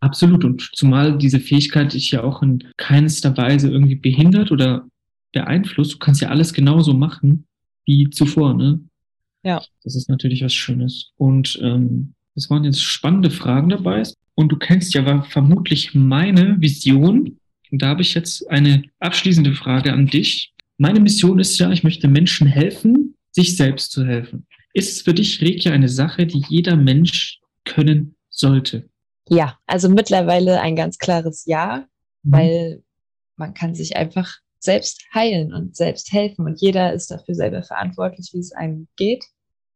[0.00, 0.44] Absolut.
[0.44, 4.86] Und zumal diese Fähigkeit dich ja auch in keinster Weise irgendwie behindert oder
[5.32, 5.94] beeinflusst.
[5.94, 7.46] Du kannst ja alles genauso machen
[7.86, 8.80] wie zuvor, ne?
[9.42, 9.62] Ja.
[9.84, 11.12] Das ist natürlich was Schönes.
[11.16, 14.02] Und ähm, es waren jetzt spannende Fragen dabei.
[14.34, 17.38] Und du kennst ja vermutlich meine Vision.
[17.70, 20.54] Und da habe ich jetzt eine abschließende Frage an dich.
[20.78, 24.46] Meine Mission ist ja, ich möchte Menschen helfen, sich selbst zu helfen.
[24.72, 28.88] Ist es für dich, Rekia, eine Sache, die jeder Mensch können sollte?
[29.28, 31.86] Ja, also mittlerweile ein ganz klares Ja,
[32.22, 32.82] weil
[33.36, 38.30] man kann sich einfach selbst heilen und selbst helfen und jeder ist dafür selber verantwortlich,
[38.32, 39.24] wie es einem geht.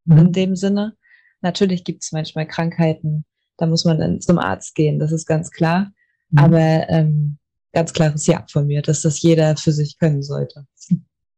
[0.05, 0.19] Mhm.
[0.19, 0.97] In dem Sinne.
[1.43, 3.25] Natürlich gibt es manchmal Krankheiten,
[3.59, 5.93] da muss man dann zum Arzt gehen, das ist ganz klar.
[6.31, 6.39] Mhm.
[6.39, 7.39] Aber ähm,
[7.73, 10.67] ganz klares Ja von mir, dass das jeder für sich können sollte.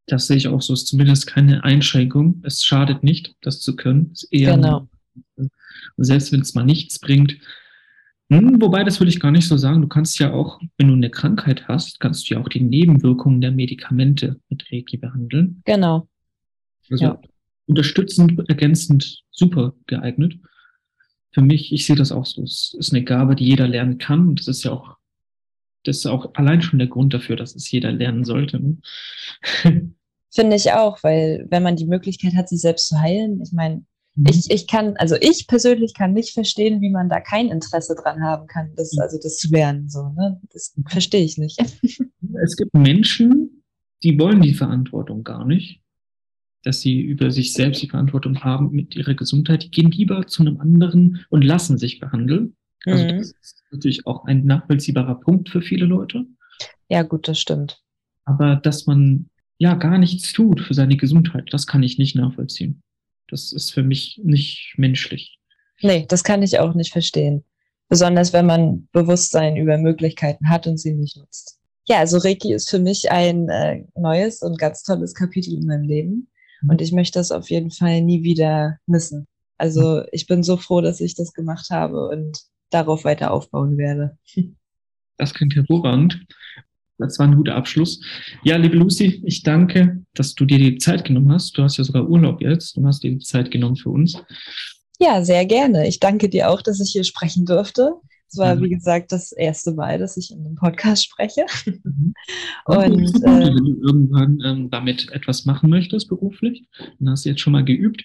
[0.07, 0.74] Das sehe ich auch so.
[0.74, 2.42] Ist zumindest keine Einschränkung.
[2.44, 4.11] Es schadet nicht, das zu können.
[4.12, 4.88] Ist eher Genau.
[5.36, 7.38] Und selbst wenn es mal nichts bringt.
[8.30, 9.82] Hm, wobei, das würde ich gar nicht so sagen.
[9.82, 13.40] Du kannst ja auch, wenn du eine Krankheit hast, kannst du ja auch die Nebenwirkungen
[13.40, 15.62] der Medikamente mit Reiki behandeln.
[15.64, 16.09] Genau.
[16.90, 17.20] Also Ja.
[17.67, 20.35] Unterstützend, ergänzend, super geeignet.
[21.33, 22.43] Für mich, ich sehe das auch so.
[22.43, 24.29] Es ist eine Gabe, die jeder lernen kann.
[24.29, 24.97] Und das ist ja auch,
[25.85, 28.61] das ist auch allein schon der Grund dafür, dass es jeder lernen sollte.
[28.61, 28.79] Ne?
[30.31, 33.85] Finde ich auch, weil wenn man die Möglichkeit hat, sich selbst zu heilen, ich meine,
[34.29, 38.23] ich, ich kann, also ich persönlich kann nicht verstehen, wie man da kein Interesse dran
[38.23, 39.89] haben kann, das, also das zu lernen.
[39.89, 40.41] So, ne?
[40.53, 41.61] Das verstehe ich nicht.
[42.43, 43.62] Es gibt Menschen,
[44.03, 45.81] die wollen die Verantwortung gar nicht,
[46.65, 49.65] dass sie über sich selbst die Verantwortung haben mit ihrer Gesundheit.
[49.65, 52.57] Die gehen lieber zu einem anderen und lassen sich behandeln.
[52.87, 53.19] Also Mhm.
[53.19, 56.27] das ist natürlich auch ein nachvollziehbarer Punkt für viele Leute.
[56.89, 57.81] Ja, gut, das stimmt.
[58.25, 62.83] Aber dass man ja gar nichts tut für seine Gesundheit, das kann ich nicht nachvollziehen.
[63.29, 65.39] Das ist für mich nicht menschlich.
[65.83, 67.45] Nee, das kann ich auch nicht verstehen.
[67.89, 71.59] Besonders wenn man Bewusstsein über Möglichkeiten hat und sie nicht nutzt.
[71.87, 75.85] Ja, also Reiki ist für mich ein äh, neues und ganz tolles Kapitel in meinem
[75.85, 76.29] Leben.
[76.69, 79.27] Und ich möchte das auf jeden Fall nie wieder missen.
[79.59, 82.41] Also ich bin so froh, dass ich das gemacht habe und
[82.71, 84.19] darauf weiter aufbauen werde.
[85.17, 86.27] Das klingt hervorragend.
[86.99, 88.01] Das war ein guter Abschluss.
[88.43, 91.57] Ja, liebe Lucy, ich danke, dass du dir die Zeit genommen hast.
[91.57, 92.77] Du hast ja sogar Urlaub jetzt.
[92.77, 94.21] Du hast dir die Zeit genommen für uns.
[94.99, 95.87] Ja, sehr gerne.
[95.87, 97.93] Ich danke dir auch, dass ich hier sprechen durfte.
[98.35, 98.62] Es war, Mhm.
[98.62, 101.47] wie gesagt, das erste Mal, dass ich in einem Podcast spreche.
[102.64, 106.66] Und Und äh, wenn du irgendwann ähm, damit etwas machen möchtest, beruflich,
[106.99, 108.05] dann hast du jetzt schon mal geübt.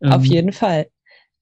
[0.00, 0.86] auf Ähm, jeden Fall.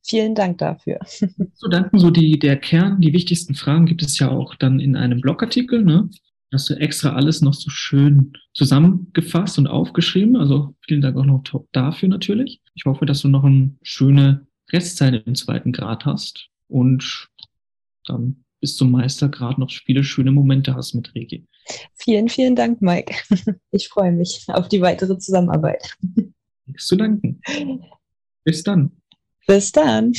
[0.02, 0.98] Vielen Dank dafür.
[1.54, 4.96] Zu danken, so die, der Kern, die wichtigsten Fragen gibt es ja auch dann in
[4.96, 6.08] einem Blogartikel, ne?
[6.52, 10.34] Hast du extra alles noch so schön zusammengefasst und aufgeschrieben.
[10.36, 12.60] Also vielen Dank auch noch dafür natürlich.
[12.74, 17.28] Ich hoffe, dass du noch eine schöne Restzeit im zweiten Grad hast und
[18.10, 21.46] dann bis zum Meistergrad noch viele schöne Momente hast mit Reiki.
[21.94, 23.14] Vielen, vielen Dank, Mike.
[23.70, 25.96] Ich freue mich auf die weitere Zusammenarbeit.
[26.66, 27.40] Nichts zu danken.
[28.44, 28.90] Bis dann.
[29.46, 30.12] Bis dann.